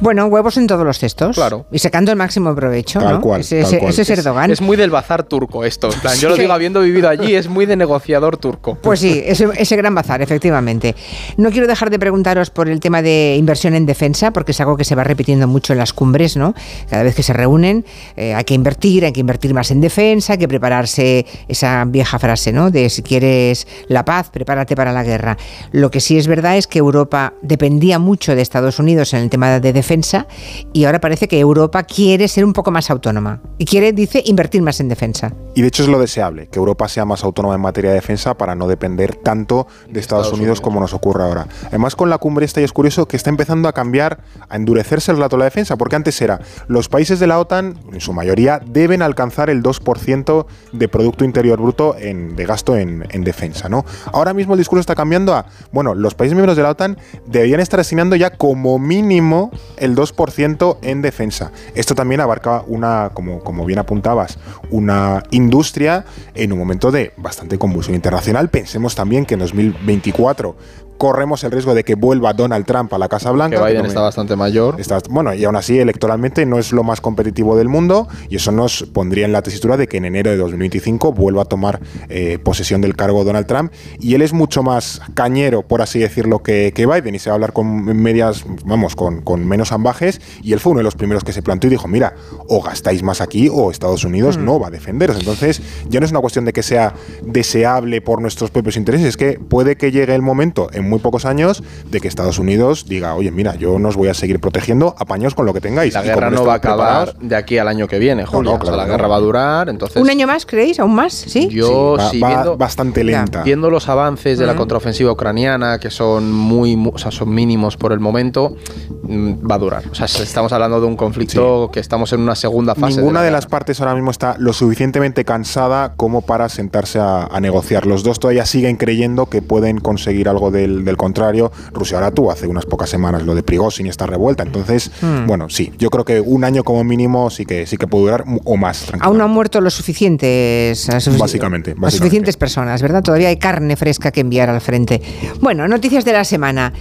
Bueno, 0.00 0.26
huevos 0.26 0.56
en 0.56 0.66
todos 0.66 0.84
los 0.84 0.98
cestos. 1.08 1.36
Claro. 1.36 1.66
Y 1.70 1.78
sacando 1.78 2.10
el 2.12 2.18
máximo 2.18 2.54
provecho. 2.54 3.00
Tal 3.00 3.20
cual. 3.20 3.40
Ese, 3.40 3.60
es 3.60 4.10
Erdogan. 4.10 4.50
Es, 4.50 4.60
muy 4.60 4.76
del 4.76 4.90
bazar 4.90 5.22
turco 5.22 5.64
esto. 5.64 5.90
En 5.92 6.00
plan, 6.00 6.16
yo 6.18 6.28
lo 6.28 6.36
digo 6.36 6.52
habiendo 6.52 6.80
vivido 6.80 7.08
allí, 7.08 7.34
es 7.34 7.48
muy 7.48 7.66
de 7.66 7.76
negociador 7.76 8.36
turco. 8.36 8.76
Pues 8.82 9.00
sí, 9.00 9.22
ese, 9.24 9.48
ese 9.56 9.76
gran 9.76 9.94
bazar, 9.94 10.22
efectivamente. 10.22 10.94
No 11.36 11.50
quiero 11.50 11.66
dejar 11.66 11.90
de 11.90 11.98
preguntaros 11.98 12.50
por 12.50 12.68
el 12.68 12.80
tema 12.80 13.02
de 13.02 13.36
inversión 13.38 13.74
en 13.74 13.86
defensa, 13.86 14.32
porque 14.32 14.52
es 14.52 14.60
algo 14.60 14.76
que 14.76 14.84
se 14.84 14.94
va 14.94 15.04
repitiendo 15.04 15.46
mucho 15.46 15.72
en 15.72 15.78
las 15.78 15.92
cumbres, 15.92 16.36
¿no? 16.36 16.54
Cada 16.90 17.02
vez 17.02 17.14
que 17.14 17.22
se 17.22 17.32
reúnen 17.32 17.84
eh, 18.16 18.34
hay 18.34 18.44
que 18.44 18.54
invertir, 18.54 19.04
hay 19.04 19.12
que 19.12 19.20
invertir 19.20 19.54
más 19.54 19.70
en 19.70 19.80
defensa, 19.80 20.34
hay 20.34 20.38
que 20.38 20.48
prepararse 20.48 21.26
esa 21.48 21.84
vieja 21.84 22.18
frase, 22.18 22.52
¿no? 22.52 22.70
De 22.70 22.90
si 22.90 23.02
quieres 23.02 23.66
la 23.88 24.04
paz, 24.04 24.30
prepárate 24.30 24.76
para 24.76 24.92
la 24.92 25.02
guerra. 25.02 25.36
Lo 25.72 25.90
que 25.90 26.00
sí 26.00 26.18
es 26.18 26.26
verdad 26.26 26.56
es 26.56 26.66
que 26.66 26.78
Europa 26.78 27.34
dependía 27.42 27.98
mucho 27.98 28.34
de 28.34 28.42
Estados 28.42 28.78
Unidos 28.78 29.14
en 29.14 29.20
el 29.20 29.30
tema 29.30 29.60
de 29.60 29.72
defensa 29.72 30.26
y 30.72 30.84
ahora 30.84 30.97
parece 30.98 31.28
que 31.28 31.38
Europa 31.38 31.82
quiere 31.82 32.28
ser 32.28 32.44
un 32.44 32.52
poco 32.52 32.70
más 32.70 32.90
autónoma 32.90 33.40
y 33.58 33.64
quiere, 33.64 33.92
dice, 33.92 34.22
invertir 34.24 34.62
más 34.62 34.80
en 34.80 34.88
defensa. 34.88 35.32
Y 35.54 35.62
de 35.62 35.68
hecho 35.68 35.82
es 35.82 35.88
lo 35.88 35.98
deseable, 35.98 36.48
que 36.48 36.58
Europa 36.58 36.88
sea 36.88 37.04
más 37.04 37.24
autónoma 37.24 37.54
en 37.54 37.60
materia 37.60 37.90
de 37.90 37.96
defensa 37.96 38.34
para 38.34 38.54
no 38.54 38.68
depender 38.68 39.16
tanto 39.16 39.66
de 39.88 40.00
Estados, 40.00 40.32
Unidos, 40.32 40.60
como 40.60 40.80
nos 40.80 40.94
ocurre 40.94 41.24
ahora. 41.24 41.46
Además 41.66 41.96
con 41.96 42.10
la 42.10 42.18
cumbre 42.18 42.44
esta 42.44 42.60
y 42.60 42.64
es 42.64 42.72
curioso 42.72 43.06
que 43.06 43.16
está 43.16 43.30
empezando 43.30 43.68
a 43.68 43.72
cambiar, 43.72 44.20
a 44.48 44.56
endurecerse 44.56 45.10
el 45.10 45.18
rato 45.18 45.36
de 45.36 45.40
la 45.40 45.44
defensa, 45.46 45.76
porque 45.76 45.96
antes 45.96 46.20
era 46.20 46.40
los 46.66 46.88
países 46.88 47.18
de 47.18 47.26
la 47.26 47.38
OTAN, 47.38 47.78
en 47.92 48.00
su 48.00 48.12
mayoría, 48.12 48.60
deben 48.64 49.02
alcanzar 49.02 49.50
el 49.50 49.62
2% 49.62 50.46
de 50.72 50.88
Producto 50.88 51.24
Interior 51.24 51.60
Bruto 51.60 51.96
en, 51.98 52.36
de 52.36 52.44
gasto 52.44 52.76
en, 52.76 53.06
en 53.10 53.24
defensa. 53.24 53.68
¿no? 53.68 53.84
Ahora 54.12 54.34
mismo 54.34 54.54
el 54.54 54.58
discurso 54.58 54.80
está 54.80 54.94
cambiando 54.94 55.34
a, 55.34 55.46
bueno, 55.72 55.94
los 55.94 56.14
países 56.14 56.34
miembros 56.34 56.56
de 56.56 56.62
la 56.62 56.70
OTAN 56.70 56.98
deberían 57.26 57.60
estar 57.60 57.80
asignando 57.80 58.16
ya 58.16 58.30
como 58.30 58.78
mínimo 58.78 59.50
el 59.76 59.94
2% 59.96 60.78
en 60.88 61.02
defensa. 61.02 61.52
Esto 61.74 61.94
también 61.94 62.20
abarca 62.20 62.62
una, 62.66 63.10
como, 63.14 63.40
como 63.40 63.64
bien 63.64 63.78
apuntabas, 63.78 64.38
una 64.70 65.22
industria 65.30 66.04
en 66.34 66.52
un 66.52 66.58
momento 66.58 66.90
de 66.90 67.12
bastante 67.16 67.58
convulsión 67.58 67.94
internacional. 67.94 68.48
Pensemos 68.48 68.94
también 68.94 69.26
que 69.26 69.34
en 69.34 69.40
2024 69.40 70.56
corremos 70.98 71.42
el 71.44 71.52
riesgo 71.52 71.74
de 71.74 71.84
que 71.84 71.94
vuelva 71.94 72.32
Donald 72.34 72.66
Trump 72.66 72.92
a 72.92 72.98
la 72.98 73.08
Casa 73.08 73.30
Blanca. 73.30 73.56
Que 73.58 73.64
Biden 73.64 73.86
está 73.86 74.02
bastante 74.02 74.36
mayor. 74.36 74.76
bueno, 75.08 75.32
y 75.32 75.44
aún 75.44 75.56
así 75.56 75.78
electoralmente 75.78 76.44
no 76.44 76.58
es 76.58 76.72
lo 76.72 76.82
más 76.82 77.00
competitivo 77.00 77.56
del 77.56 77.68
mundo 77.68 78.08
y 78.28 78.36
eso 78.36 78.52
nos 78.52 78.82
pondría 78.82 79.24
en 79.24 79.32
la 79.32 79.42
tesitura 79.42 79.76
de 79.76 79.86
que 79.86 79.96
en 79.96 80.04
enero 80.04 80.30
de 80.30 80.36
2025 80.36 81.12
vuelva 81.12 81.42
a 81.42 81.44
tomar 81.44 81.80
eh, 82.08 82.38
posesión 82.42 82.80
del 82.80 82.96
cargo 82.96 83.24
Donald 83.24 83.46
Trump 83.46 83.72
y 84.00 84.14
él 84.14 84.22
es 84.22 84.32
mucho 84.32 84.62
más 84.62 85.00
cañero, 85.14 85.62
por 85.62 85.82
así 85.82 86.00
decirlo, 86.00 86.42
que, 86.42 86.72
que 86.74 86.86
Biden 86.86 87.14
y 87.14 87.18
se 87.18 87.30
va 87.30 87.34
a 87.34 87.36
hablar 87.36 87.52
con 87.52 87.84
medias, 87.84 88.44
vamos, 88.64 88.96
con, 88.96 89.22
con, 89.22 89.46
menos 89.46 89.72
ambajes 89.72 90.20
y 90.42 90.52
él 90.52 90.60
fue 90.60 90.72
uno 90.72 90.80
de 90.80 90.84
los 90.84 90.96
primeros 90.96 91.22
que 91.22 91.32
se 91.32 91.42
planteó 91.42 91.68
y 91.68 91.70
dijo, 91.72 91.86
mira, 91.86 92.14
o 92.48 92.60
gastáis 92.60 93.02
más 93.02 93.20
aquí 93.20 93.48
o 93.52 93.70
Estados 93.70 94.04
Unidos 94.04 94.36
mm. 94.36 94.44
no 94.44 94.58
va 94.58 94.66
a 94.66 94.70
defenderos. 94.70 95.16
Entonces 95.16 95.62
ya 95.88 96.00
no 96.00 96.06
es 96.06 96.12
una 96.12 96.20
cuestión 96.20 96.44
de 96.44 96.52
que 96.52 96.62
sea 96.62 96.94
deseable 97.22 98.00
por 98.00 98.20
nuestros 98.20 98.50
propios 98.50 98.76
intereses, 98.76 99.06
es 99.06 99.16
que 99.16 99.38
puede 99.38 99.76
que 99.76 99.92
llegue 99.92 100.14
el 100.14 100.22
momento 100.22 100.68
en 100.72 100.87
muy 100.88 100.98
pocos 100.98 101.24
años 101.24 101.62
de 101.90 102.00
que 102.00 102.08
Estados 102.08 102.38
Unidos 102.38 102.86
diga, 102.88 103.14
oye, 103.14 103.30
mira, 103.30 103.54
yo 103.56 103.78
no 103.78 103.88
os 103.88 103.96
voy 103.96 104.08
a 104.08 104.14
seguir 104.14 104.40
protegiendo, 104.40 104.94
apaños 104.98 105.34
con 105.34 105.46
lo 105.46 105.54
que 105.54 105.60
tengáis. 105.60 105.94
La 105.94 106.02
guerra 106.02 106.30
no 106.30 106.44
va 106.44 106.54
a 106.54 106.56
acabar 106.56 107.16
de 107.18 107.36
aquí 107.36 107.58
al 107.58 107.68
año 107.68 107.86
que 107.86 107.98
viene, 107.98 108.24
Julio. 108.24 108.58
la 108.58 108.86
guerra 108.86 109.08
va 109.08 109.16
a 109.16 109.20
durar, 109.20 109.68
entonces... 109.68 110.00
¿Un 110.00 110.10
año 110.10 110.26
más, 110.26 110.46
creéis? 110.46 110.80
¿Aún 110.80 110.94
más? 110.94 111.12
¿Sí? 111.12 111.48
Yo, 111.48 111.96
sí, 112.10 112.20
va, 112.20 112.56
bastante 112.56 113.04
lenta. 113.04 113.42
Viendo 113.42 113.70
los 113.70 113.88
avances 113.88 114.38
de 114.38 114.46
la 114.46 114.56
contraofensiva 114.56 115.12
ucraniana, 115.12 115.78
que 115.78 115.90
son 115.90 116.30
muy, 116.32 116.76
o 116.92 116.98
sea, 116.98 117.10
son 117.10 117.30
mínimos 117.30 117.76
por 117.76 117.92
el 117.92 118.00
momento, 118.00 118.56
mm, 119.02 119.48
va 119.48 119.54
a 119.54 119.58
durar. 119.58 119.82
O 119.90 119.94
sea, 119.94 120.06
estamos 120.06 120.52
hablando 120.52 120.80
de 120.80 120.86
un 120.86 120.96
conflicto 120.96 121.70
que 121.72 121.80
estamos 121.80 122.12
en 122.12 122.20
una 122.20 122.34
segunda 122.34 122.74
fase. 122.74 122.96
Ninguna 122.96 123.22
de, 123.22 123.30
las 123.30 123.46
partes 123.46 123.80
ahora 123.80 123.94
mismo 123.94 124.10
está 124.10 124.36
lo 124.38 124.52
suficientemente 124.52 125.24
cansada 125.24 125.94
como 125.96 126.22
para 126.22 126.48
sentarse 126.48 126.98
a, 127.00 127.28
negociar. 127.40 127.86
Los 127.86 128.02
dos 128.02 128.18
todavía 128.18 128.46
siguen 128.46 128.76
creyendo 128.76 129.26
que 129.26 129.42
pueden 129.42 129.78
conseguir 129.78 130.28
algo 130.28 130.50
del, 130.50 130.77
del 130.84 130.96
contrario, 130.96 131.52
Rusia 131.72 131.98
ahora 131.98 132.10
tú 132.10 132.30
hace 132.30 132.46
unas 132.46 132.66
pocas 132.66 132.90
semanas 132.90 133.22
lo 133.24 133.34
de 133.34 133.42
Prigozhin 133.42 133.86
y 133.86 133.88
esta 133.88 134.06
revuelta. 134.06 134.42
Entonces, 134.42 134.90
hmm. 135.00 135.26
bueno, 135.26 135.48
sí, 135.48 135.72
yo 135.78 135.90
creo 135.90 136.04
que 136.04 136.20
un 136.20 136.44
año 136.44 136.64
como 136.64 136.84
mínimo 136.84 137.30
sí 137.30 137.44
que 137.44 137.66
sí 137.66 137.76
que 137.76 137.86
puede 137.86 138.04
durar 138.04 138.24
o 138.44 138.56
más. 138.56 138.86
Aún 139.00 139.18
no 139.18 139.24
han 139.24 139.30
muerto 139.30 139.60
los 139.60 139.74
suficientes, 139.74 140.88
básicamente, 141.18 141.74
Las 141.80 141.94
suficientes 141.94 142.36
personas, 142.36 142.82
¿verdad? 142.82 143.02
Todavía 143.02 143.28
hay 143.28 143.36
carne 143.36 143.76
fresca 143.76 144.10
que 144.10 144.20
enviar 144.20 144.50
al 144.50 144.60
frente. 144.60 145.02
Bueno, 145.40 145.68
noticias 145.68 146.04
de 146.04 146.12
la 146.12 146.24
semana. 146.24 146.72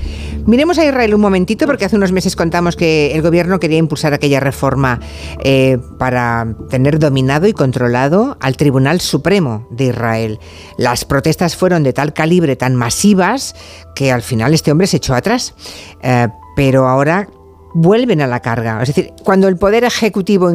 Miremos 0.45 0.77
a 0.77 0.85
Israel 0.85 1.13
un 1.13 1.21
momentito 1.21 1.65
porque 1.65 1.85
hace 1.85 1.95
unos 1.95 2.11
meses 2.11 2.35
contamos 2.35 2.75
que 2.75 3.13
el 3.13 3.21
gobierno 3.21 3.59
quería 3.59 3.77
impulsar 3.77 4.13
aquella 4.13 4.39
reforma 4.39 4.99
eh, 5.43 5.77
para 5.97 6.55
tener 6.69 6.99
dominado 6.99 7.47
y 7.47 7.53
controlado 7.53 8.37
al 8.39 8.57
Tribunal 8.57 9.01
Supremo 9.01 9.67
de 9.71 9.85
Israel. 9.85 10.39
Las 10.77 11.05
protestas 11.05 11.55
fueron 11.55 11.83
de 11.83 11.93
tal 11.93 12.13
calibre, 12.13 12.55
tan 12.55 12.75
masivas, 12.75 13.55
que 13.97 14.11
al 14.11 14.21
final 14.21 14.53
este 14.53 14.71
hombre 14.71 14.85
se 14.85 14.97
echó 14.97 15.15
atrás. 15.15 15.55
Eh, 16.03 16.27
pero 16.55 16.87
ahora 16.87 17.27
vuelven 17.73 18.21
a 18.21 18.27
la 18.27 18.41
carga. 18.41 18.79
Es 18.81 18.89
decir, 18.89 19.11
cuando 19.23 19.47
el 19.47 19.57
Poder 19.57 19.83
Ejecutivo 19.83 20.51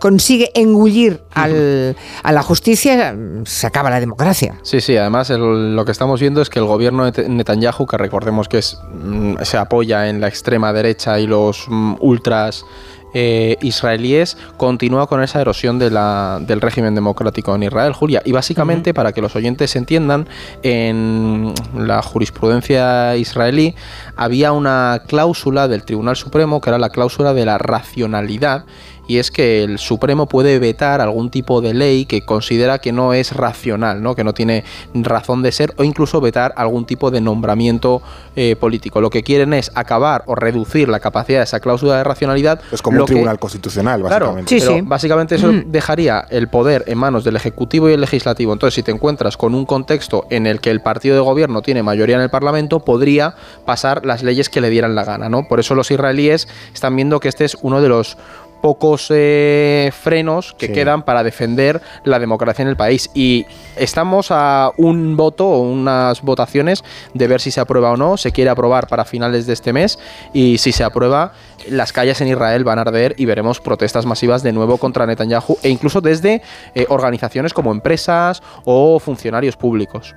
consigue 0.00 0.50
engullir 0.54 1.22
a 1.34 2.32
la 2.32 2.42
justicia, 2.42 3.14
se 3.44 3.66
acaba 3.66 3.90
la 3.90 4.00
democracia. 4.00 4.58
Sí, 4.62 4.80
sí, 4.80 4.96
además 4.96 5.30
lo 5.30 5.84
que 5.84 5.92
estamos 5.92 6.20
viendo 6.20 6.40
es 6.40 6.48
que 6.48 6.58
el 6.58 6.64
gobierno 6.64 7.10
de 7.10 7.28
Netanyahu, 7.28 7.86
que 7.86 7.98
recordemos 7.98 8.48
que 8.48 8.60
mm, 8.60 9.42
se 9.42 9.56
apoya 9.58 10.08
en 10.08 10.20
la 10.20 10.28
extrema 10.28 10.72
derecha 10.72 11.18
y 11.20 11.26
los 11.26 11.66
mm, 11.68 11.96
ultras 12.00 12.64
eh, 13.14 13.56
israelíes 13.62 14.36
continúa 14.56 15.06
con 15.06 15.22
esa 15.22 15.40
erosión 15.40 15.78
de 15.78 15.90
la, 15.90 16.38
del 16.40 16.60
régimen 16.60 16.94
democrático 16.94 17.54
en 17.54 17.62
Israel, 17.62 17.92
Julia. 17.92 18.22
Y 18.24 18.32
básicamente, 18.32 18.94
para 18.94 19.12
que 19.12 19.22
los 19.22 19.34
oyentes 19.36 19.74
entiendan, 19.76 20.28
en 20.62 21.54
la 21.74 22.02
jurisprudencia 22.02 23.16
israelí 23.16 23.74
había 24.16 24.52
una 24.52 25.02
cláusula 25.06 25.68
del 25.68 25.84
Tribunal 25.84 26.16
Supremo 26.16 26.60
que 26.60 26.70
era 26.70 26.78
la 26.78 26.90
cláusula 26.90 27.34
de 27.34 27.44
la 27.44 27.58
racionalidad 27.58 28.64
y 29.08 29.18
es 29.18 29.30
que 29.30 29.64
el 29.64 29.78
Supremo 29.78 30.26
puede 30.26 30.58
vetar 30.58 31.00
algún 31.00 31.30
tipo 31.30 31.60
de 31.60 31.74
ley 31.74 32.04
que 32.04 32.24
considera 32.24 32.78
que 32.78 32.92
no 32.92 33.14
es 33.14 33.34
racional, 33.34 34.02
¿no? 34.02 34.14
que 34.14 34.22
no 34.22 34.34
tiene 34.34 34.64
razón 34.94 35.42
de 35.42 35.50
ser, 35.50 35.74
o 35.78 35.82
incluso 35.82 36.20
vetar 36.20 36.52
algún 36.56 36.84
tipo 36.84 37.10
de 37.10 37.20
nombramiento 37.20 38.02
eh, 38.36 38.54
político. 38.54 39.00
Lo 39.00 39.10
que 39.10 39.22
quieren 39.22 39.54
es 39.54 39.72
acabar 39.74 40.22
o 40.26 40.34
reducir 40.34 40.88
la 40.88 41.00
capacidad 41.00 41.38
de 41.40 41.44
esa 41.44 41.58
cláusula 41.58 41.96
de 41.96 42.04
racionalidad. 42.04 42.60
Es 42.70 42.82
como 42.82 43.00
un 43.00 43.06
tribunal 43.06 43.38
constitucional, 43.38 44.02
básicamente. 44.02 44.56
Claro, 44.56 44.76
sí, 44.76 44.80
básicamente 44.82 45.36
eso 45.36 45.50
mm. 45.52 45.72
dejaría 45.72 46.26
el 46.28 46.48
poder 46.48 46.84
en 46.86 46.98
manos 46.98 47.24
del 47.24 47.36
Ejecutivo 47.36 47.88
y 47.88 47.94
el 47.94 48.02
Legislativo. 48.02 48.52
Entonces, 48.52 48.74
si 48.74 48.82
te 48.82 48.90
encuentras 48.90 49.38
con 49.38 49.54
un 49.54 49.64
contexto 49.64 50.26
en 50.28 50.46
el 50.46 50.60
que 50.60 50.70
el 50.70 50.82
partido 50.82 51.14
de 51.14 51.22
gobierno 51.22 51.62
tiene 51.62 51.82
mayoría 51.82 52.16
en 52.16 52.22
el 52.22 52.30
Parlamento, 52.30 52.80
podría 52.80 53.34
pasar 53.64 54.04
las 54.04 54.22
leyes 54.22 54.50
que 54.50 54.60
le 54.60 54.68
dieran 54.68 54.94
la 54.94 55.04
gana, 55.04 55.30
¿no? 55.30 55.48
Por 55.48 55.60
eso 55.60 55.74
los 55.74 55.90
israelíes 55.90 56.46
están 56.74 56.94
viendo 56.94 57.20
que 57.20 57.28
este 57.28 57.46
es 57.46 57.56
uno 57.62 57.80
de 57.80 57.88
los 57.88 58.18
pocos 58.60 59.08
eh, 59.10 59.90
frenos 59.92 60.54
que 60.54 60.72
quedan 60.72 61.02
para 61.02 61.22
defender 61.22 61.80
la 62.04 62.18
democracia 62.18 62.62
en 62.62 62.68
el 62.68 62.76
país. 62.76 63.10
Y 63.14 63.46
estamos 63.76 64.28
a 64.30 64.72
un 64.76 65.16
voto 65.16 65.48
o 65.48 65.60
unas 65.60 66.22
votaciones 66.22 66.84
de 67.14 67.26
ver 67.26 67.40
si 67.40 67.50
se 67.50 67.60
aprueba 67.60 67.92
o 67.92 67.96
no. 67.96 68.16
Se 68.16 68.32
quiere 68.32 68.50
aprobar 68.50 68.88
para 68.88 69.04
finales 69.04 69.46
de 69.46 69.52
este 69.52 69.72
mes 69.72 69.98
y 70.32 70.58
si 70.58 70.72
se 70.72 70.84
aprueba, 70.84 71.32
las 71.68 71.92
calles 71.92 72.20
en 72.20 72.28
Israel 72.28 72.64
van 72.64 72.78
a 72.78 72.82
arder 72.82 73.14
y 73.18 73.24
veremos 73.24 73.60
protestas 73.60 74.06
masivas 74.06 74.42
de 74.42 74.52
nuevo 74.52 74.78
contra 74.78 75.06
Netanyahu 75.06 75.58
e 75.62 75.68
incluso 75.68 76.00
desde 76.00 76.42
eh, 76.74 76.86
organizaciones 76.88 77.52
como 77.52 77.72
empresas 77.72 78.42
o 78.64 78.98
funcionarios 78.98 79.56
públicos. 79.56 80.14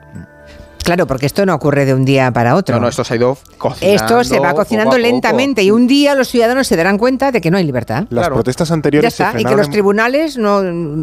Claro, 0.84 1.08
porque 1.08 1.26
esto 1.26 1.46
no 1.46 1.54
ocurre 1.54 1.86
de 1.86 1.94
un 1.94 2.06
día 2.06 2.32
para 2.32 2.56
otro. 2.56 2.76
No, 2.76 2.82
no, 2.82 2.88
esto 2.88 3.04
se 3.04 3.14
ha 3.14 3.18
ido 3.18 3.38
cocinando. 3.58 3.96
Esto 3.96 4.24
se 4.24 4.40
va 4.40 4.54
cocinando 4.54 4.98
lentamente 4.98 5.64
y 5.64 5.72
un 5.72 5.88
día 5.88 6.16
los 6.16 6.30
ciudadanos 6.30 6.68
se 6.68 6.76
darán 6.76 6.98
cuenta 6.98 7.32
de 7.32 7.42
que 7.42 7.52
no 7.52 7.58
hay 7.58 7.64
libertad. 7.64 8.06
Las 8.10 8.30
protestas 8.30 8.72
anteriores 8.72 9.18
ya 9.18 9.30
está, 9.30 9.40
y 9.40 9.46
que 9.46 9.56
los 9.56 9.70
tribunales 9.70 10.38
no 10.38 10.62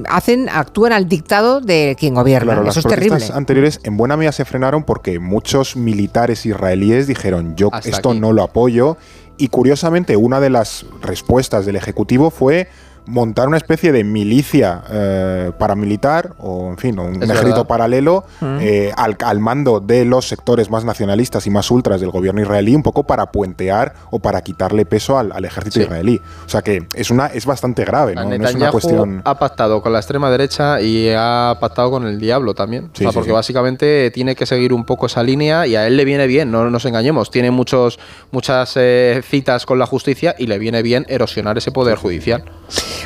hacen 0.08 0.48
actúan 0.48 0.92
al 0.92 1.08
dictado 1.08 1.60
de 1.60 1.96
quien 1.98 2.14
gobierna. 2.14 2.54
Claro, 2.54 2.60
Eso 2.62 2.66
las 2.66 2.76
es 2.78 3.00
protestas 3.00 3.30
anteriores 3.36 3.80
en 3.84 3.96
buena 3.96 4.16
medida 4.16 4.32
se 4.32 4.44
frenaron 4.44 4.84
porque 4.84 5.18
muchos 5.18 5.76
militares 5.76 6.46
israelíes 6.46 7.06
dijeron 7.06 7.56
yo 7.56 7.70
esto 7.84 8.14
no 8.14 8.32
lo 8.32 8.42
apoyo 8.42 8.96
y 9.36 9.48
curiosamente 9.48 10.16
una 10.16 10.40
de 10.40 10.50
las 10.50 10.84
respuestas 11.00 11.64
del 11.64 11.76
ejecutivo 11.76 12.30
fue 12.30 12.68
montar 13.08 13.48
una 13.48 13.56
especie 13.56 13.90
de 13.90 14.04
milicia 14.04 14.82
eh, 14.90 15.50
paramilitar 15.58 16.34
o, 16.38 16.68
en 16.68 16.76
fin, 16.76 16.98
un, 16.98 17.22
ejército 17.22 17.64
paralelo 17.64 18.24
eh, 18.60 18.92
al, 18.96 19.40
mando 19.40 19.80
de 19.80 20.04
los 20.04 20.28
sectores 20.28 20.70
más 20.70 20.84
nacionalistas 20.84 21.46
y 21.46 21.50
más 21.50 21.70
ultras 21.70 22.00
del 22.00 22.10
gobierno 22.10 22.42
israelí, 22.42 22.74
un 22.74 22.82
poco 22.82 23.04
para 23.04 23.32
puentear 23.32 23.94
o 24.10 24.18
para 24.18 24.42
quitarle 24.42 24.84
peso 24.84 25.18
al, 25.18 25.44
ejército 25.44 25.80
israelí. 25.80 26.20
O 26.44 26.48
sea 26.48 26.62
que 26.62 26.86
es 26.94 27.10
una 27.10 27.26
es 27.26 27.46
bastante 27.46 27.84
grave, 27.84 28.14
¿no? 28.14 28.30
es 28.30 28.54
una 28.54 28.70
cuestión. 28.70 29.22
Ha 29.24 29.38
pactado 29.38 29.80
con 29.80 29.92
la 29.92 30.00
extrema 30.00 30.30
derecha 30.30 30.80
y 30.80 31.08
ha 31.16 31.56
pactado 31.60 31.90
con 31.90 32.06
el 32.06 32.20
diablo 32.20 32.54
también. 32.54 32.90
porque 33.14 33.32
básicamente 33.32 34.10
tiene 34.10 34.36
que 34.36 34.44
seguir 34.44 34.72
un 34.72 34.84
poco 34.84 35.06
esa 35.06 35.22
línea 35.22 35.66
y 35.66 35.76
a 35.76 35.86
él 35.86 35.96
le 35.96 36.04
viene 36.04 36.26
bien, 36.26 36.50
no 36.50 36.68
nos 36.68 36.84
engañemos. 36.84 37.30
Tiene 37.30 37.50
muchos, 37.50 37.98
muchas 38.30 38.74
eh, 38.76 39.22
citas 39.24 39.64
con 39.64 39.78
la 39.78 39.86
justicia 39.86 40.34
y 40.38 40.46
le 40.46 40.58
viene 40.58 40.82
bien 40.82 41.06
erosionar 41.08 41.56
ese 41.56 41.72
poder 41.72 41.96
judicial. 41.96 42.44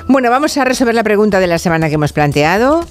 Bueno, 0.08 0.30
vamos 0.30 0.56
a 0.56 0.64
resolver 0.64 0.94
la 0.94 1.04
pregunta 1.04 1.40
de 1.40 1.46
la 1.46 1.58
semana 1.58 1.88
que 1.88 1.94
hemos 1.94 2.12
planteado. 2.12 2.84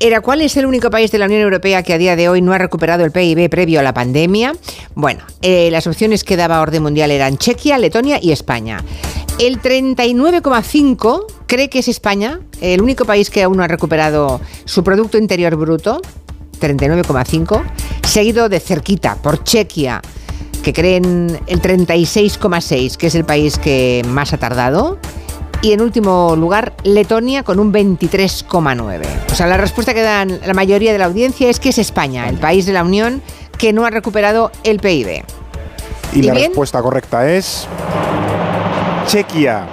Era 0.00 0.20
cuál 0.20 0.42
es 0.42 0.56
el 0.56 0.66
único 0.66 0.90
país 0.90 1.10
de 1.12 1.18
la 1.18 1.26
Unión 1.26 1.40
Europea 1.42 1.82
que 1.82 1.94
a 1.94 1.98
día 1.98 2.16
de 2.16 2.28
hoy 2.28 2.42
no 2.42 2.52
ha 2.52 2.58
recuperado 2.58 3.04
el 3.04 3.12
PIB 3.12 3.48
previo 3.48 3.80
a 3.80 3.82
la 3.82 3.94
pandemia. 3.94 4.52
Bueno, 4.94 5.24
eh, 5.42 5.70
las 5.70 5.86
opciones 5.86 6.24
que 6.24 6.36
daba 6.36 6.60
orden 6.60 6.82
mundial 6.82 7.10
eran 7.10 7.38
Chequia, 7.38 7.78
Letonia 7.78 8.18
y 8.20 8.32
España. 8.32 8.84
El 9.38 9.60
39,5 9.60 11.26
cree 11.46 11.68
que 11.68 11.80
es 11.80 11.88
España, 11.88 12.40
el 12.60 12.82
único 12.82 13.04
país 13.04 13.30
que 13.30 13.42
aún 13.42 13.56
no 13.56 13.62
ha 13.62 13.68
recuperado 13.68 14.40
su 14.64 14.84
Producto 14.84 15.18
Interior 15.18 15.56
Bruto, 15.56 16.00
39,5, 16.60 17.62
seguido 18.02 18.48
de 18.48 18.60
cerquita 18.60 19.16
por 19.16 19.42
Chequia, 19.42 20.00
que 20.62 20.72
creen 20.72 21.40
el 21.46 21.60
36,6, 21.60 22.96
que 22.96 23.08
es 23.08 23.14
el 23.14 23.24
país 23.24 23.58
que 23.58 24.02
más 24.06 24.32
ha 24.32 24.38
tardado, 24.38 24.98
y 25.64 25.72
en 25.72 25.80
último 25.80 26.36
lugar, 26.36 26.74
Letonia 26.84 27.42
con 27.42 27.58
un 27.58 27.72
23,9. 27.72 29.02
O 29.32 29.34
sea, 29.34 29.46
la 29.46 29.56
respuesta 29.56 29.94
que 29.94 30.02
dan 30.02 30.38
la 30.44 30.52
mayoría 30.52 30.92
de 30.92 30.98
la 30.98 31.06
audiencia 31.06 31.48
es 31.48 31.58
que 31.58 31.70
es 31.70 31.78
España, 31.78 32.28
el 32.28 32.36
país 32.36 32.66
de 32.66 32.74
la 32.74 32.84
Unión 32.84 33.22
que 33.56 33.72
no 33.72 33.86
ha 33.86 33.90
recuperado 33.90 34.52
el 34.62 34.78
PIB. 34.78 35.24
Y, 36.12 36.22
la 36.22 36.34
respuesta 36.34 36.82
correcta 36.82 37.30
es 37.30 37.66
Chequia. 39.06 39.68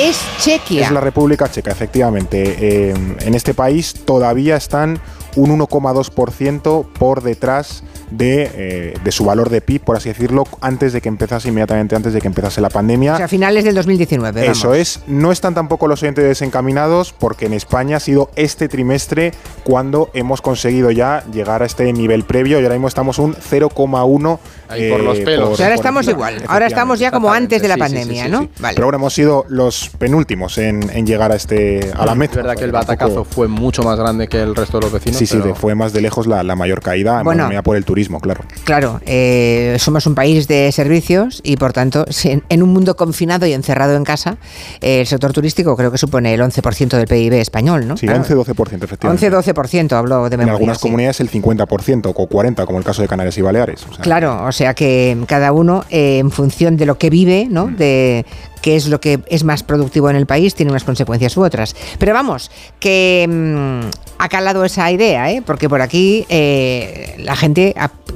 Es 0.00 0.20
Chequia. 0.40 0.86
Es 0.86 0.90
la 0.90 1.00
República 1.00 1.48
Checa, 1.48 1.70
efectivamente. 1.70 2.56
Eh, 2.58 2.94
en 3.20 3.34
este 3.34 3.54
país 3.54 3.94
todavía 4.04 4.56
están 4.56 4.98
un 5.36 5.56
1,2% 5.56 6.84
por 6.98 7.22
detrás 7.22 7.84
eh, 8.18 8.94
de, 9.02 9.12
su 9.12 9.24
valor 9.24 9.50
de 9.50 9.60
PIB, 9.60 9.80
por 9.80 9.96
así 9.96 10.08
decirlo, 10.08 10.44
antes 10.60 10.92
de 10.92 11.00
que 11.00 11.08
empezase, 11.08 11.48
inmediatamente 11.48 11.96
antes 11.96 12.12
de 12.12 12.20
que 12.20 12.28
empezase 12.28 12.60
la 12.60 12.70
pandemia. 12.70 13.14
O 13.14 13.16
sea, 13.16 13.26
a 13.26 13.28
finales 13.28 13.64
del 13.64 13.74
2019. 13.74 14.46
Eso 14.46 14.74
es. 14.74 15.00
No 15.06 15.32
están 15.32 15.54
tampoco 15.54 15.88
los 15.88 16.02
oyentes 16.02 16.24
desencaminados 16.24 17.12
porque 17.12 17.46
en 17.46 17.52
España 17.52 17.96
ha 17.96 18.00
sido 18.00 18.30
este 18.36 18.68
trimestre 18.68 19.32
cuando 19.64 20.10
hemos 20.14 20.40
conseguido 20.40 20.90
ya 20.90 21.24
llegar 21.32 21.62
a 21.62 21.66
este 21.66 21.92
nivel 21.92 22.24
previo 22.24 22.60
y 22.60 22.62
ahora 22.62 22.74
mismo 22.74 22.88
estamos 22.88 23.18
un 23.18 23.34
0,1 23.34 24.38
Ahí 24.68 24.90
por 24.90 25.00
los 25.00 25.18
eh, 25.18 25.24
pelos. 25.24 25.60
ahora 25.60 25.74
estamos 25.74 26.08
igual. 26.08 26.42
Ahora 26.48 26.66
estamos 26.66 26.98
ya 26.98 27.10
como 27.10 27.32
antes 27.32 27.62
de 27.62 27.68
la 27.68 27.76
pandemia, 27.76 28.28
¿no? 28.28 28.48
Pero 28.60 28.86
bueno, 28.86 28.98
hemos 28.98 29.14
sido 29.14 29.44
los 29.48 29.90
penúltimos 29.98 30.58
en, 30.58 31.06
llegar 31.06 31.32
a 31.32 31.36
este 31.36 31.92
a 31.94 32.04
la 32.04 32.14
meta. 32.14 32.32
Es 32.32 32.36
verdad 32.38 32.56
que 32.56 32.64
el 32.64 32.72
batacazo 32.72 33.24
fue 33.24 33.48
mucho 33.48 33.82
más 33.82 33.98
grande 33.98 34.28
que 34.28 34.42
el 34.42 34.54
resto 34.54 34.78
de 34.78 34.84
los 34.84 34.92
vecinos. 34.92 35.18
Sí, 35.18 35.26
sí, 35.26 35.38
fue 35.54 35.74
más 35.74 35.92
de 35.92 36.00
lejos 36.00 36.26
la, 36.26 36.56
mayor 36.56 36.80
caída, 36.80 37.22
bueno, 37.22 37.50
por 37.62 37.76
el 37.76 37.84
turismo, 37.84 37.95
claro. 38.20 38.44
Claro, 38.64 39.00
eh, 39.06 39.76
somos 39.78 40.06
un 40.06 40.14
país 40.14 40.48
de 40.48 40.70
servicios 40.72 41.40
y 41.42 41.56
por 41.56 41.72
tanto, 41.72 42.04
en 42.24 42.62
un 42.62 42.72
mundo 42.72 42.96
confinado 42.96 43.46
y 43.46 43.52
encerrado 43.52 43.96
en 43.96 44.04
casa, 44.04 44.36
eh, 44.80 45.00
el 45.00 45.06
sector 45.06 45.32
turístico 45.32 45.76
creo 45.76 45.90
que 45.90 45.98
supone 45.98 46.34
el 46.34 46.40
11% 46.40 46.96
del 46.96 47.06
PIB 47.06 47.34
español, 47.34 47.86
¿no? 47.86 47.96
Sí, 47.96 48.06
11-12%, 48.06 48.84
efectivamente. 48.84 49.30
11-12%, 49.30 49.92
hablo 49.92 50.28
de 50.28 50.36
memoria. 50.36 50.44
En 50.44 50.56
algunas 50.56 50.78
comunidades 50.78 51.20
el 51.20 51.30
50% 51.30 52.12
o 52.14 52.28
40%, 52.28 52.66
como 52.66 52.78
el 52.78 52.84
caso 52.84 53.02
de 53.02 53.08
Canarias 53.08 53.36
y 53.38 53.42
Baleares. 53.42 53.86
claro, 54.00 54.44
o 54.44 54.52
sea 54.52 54.74
que 54.74 55.16
cada 55.26 55.52
uno, 55.52 55.84
eh, 55.90 56.18
en 56.18 56.30
función 56.30 56.76
de 56.76 56.86
lo 56.86 56.98
que 56.98 57.10
vive, 57.10 57.46
¿no? 57.50 57.68
Mm. 57.68 57.76
De 57.76 58.26
qué 58.60 58.76
es 58.76 58.88
lo 58.88 59.00
que 59.00 59.20
es 59.28 59.44
más 59.44 59.62
productivo 59.62 60.10
en 60.10 60.16
el 60.16 60.26
país, 60.26 60.54
tiene 60.54 60.70
unas 60.70 60.84
consecuencias 60.84 61.36
u 61.36 61.44
otras. 61.44 61.74
Pero 61.98 62.12
vamos, 62.12 62.50
que 62.80 63.26
mm, 63.28 63.88
ha 64.18 64.28
calado 64.28 64.64
esa 64.64 64.90
idea, 64.90 65.30
¿eh? 65.30 65.42
porque 65.44 65.68
por 65.68 65.80
aquí 65.80 66.26
eh, 66.28 67.14
la 67.18 67.36
gente 67.36 67.74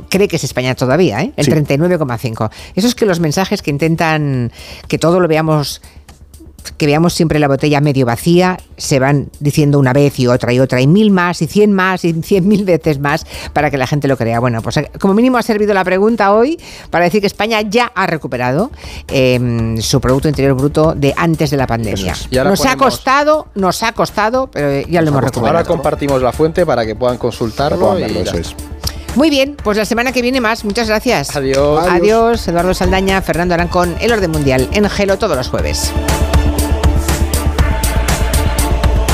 cree 0.09 0.29
que 0.29 0.37
es 0.37 0.45
España 0.45 0.75
todavía, 0.75 1.23
¿eh? 1.23 1.33
el 1.37 1.47
39,5. 1.47 2.51
Eso 2.75 2.89
es 2.89 2.95
que 2.95 3.07
los 3.07 3.21
mensajes 3.21 3.63
que 3.63 3.71
intentan 3.71 4.53
que 4.89 4.99
todo 4.99 5.21
lo 5.21 5.29
veamos 5.29 5.83
que 6.77 6.87
veamos 6.87 7.13
siempre 7.13 7.39
la 7.39 7.49
botella 7.49 7.81
medio 7.81 8.07
vacía, 8.07 8.59
se 8.77 8.99
van 8.99 9.31
diciendo 9.41 9.79
una 9.79 9.93
vez 9.93 10.19
y 10.19 10.27
otra 10.27 10.53
y 10.53 10.61
otra, 10.61 10.81
y 10.81 10.87
mil 10.87 11.11
más, 11.11 11.43
y 11.43 11.47
cien 11.47 11.73
más, 11.73 12.05
y 12.05 12.13
cien 12.23 12.49
mil 12.49 12.65
veces 12.65 12.99
más, 12.99 13.27
para 13.53 13.71
que 13.71 13.79
la 13.79 13.87
gente 13.87 14.09
lo 14.09 14.17
crea. 14.17 14.41
Bueno, 14.41 14.63
pues 14.63 14.81
como 14.99 15.15
mínimo 15.15 15.39
ha 15.39 15.43
servido 15.43 15.75
la 15.75 15.85
pregunta 15.85 16.33
hoy 16.33 16.59
para 16.91 17.05
decir 17.05 17.21
que 17.21 17.27
España 17.27 17.61
ya 17.63 17.93
ha 17.95 18.07
recuperado 18.07 18.71
em, 19.09 19.81
su 19.81 20.01
Producto 20.01 20.29
Interior 20.29 20.55
Bruto 20.55 20.95
de 20.95 21.15
antes 21.17 21.51
de 21.51 21.57
la 21.57 21.67
pandemia. 21.67 22.15
Nos 22.45 22.65
ha 22.67 22.77
costado, 22.77 23.49
nos 23.55 23.83
ha 23.83 23.93
costado, 23.93 24.49
pero 24.51 24.87
ya 24.89 25.03
lo 25.03 25.09
hemos 25.09 25.25
recuperado. 25.25 25.59
Ahora 25.59 25.69
compartimos 25.69 26.23
la 26.23 26.33
fuente 26.33 26.65
para 26.65 26.87
que 26.87 26.95
puedan 26.95 27.19
consultarlo. 27.19 27.99
y 27.99 28.03
eso 28.03 28.37
es. 28.37 28.55
Muy 29.17 29.29
bien, 29.29 29.57
pues 29.63 29.77
la 29.77 29.85
semana 29.85 30.13
que 30.13 30.23
viene 30.23 30.41
más. 30.41 30.65
Muchas 30.65 30.89
gracias. 30.89 31.35
Adiós. 31.35 31.87
Adiós, 31.89 32.47
Eduardo 32.47 32.75
Saldaña, 32.75 33.21
Fernando 33.23 33.55
Arancón, 33.55 33.97
El 34.01 34.13
Orden 34.13 34.31
Mundial, 34.31 34.69
en 34.73 34.89
Gelo 34.89 35.19
todos 35.19 35.37
los 35.37 35.49
jueves. 35.49 35.93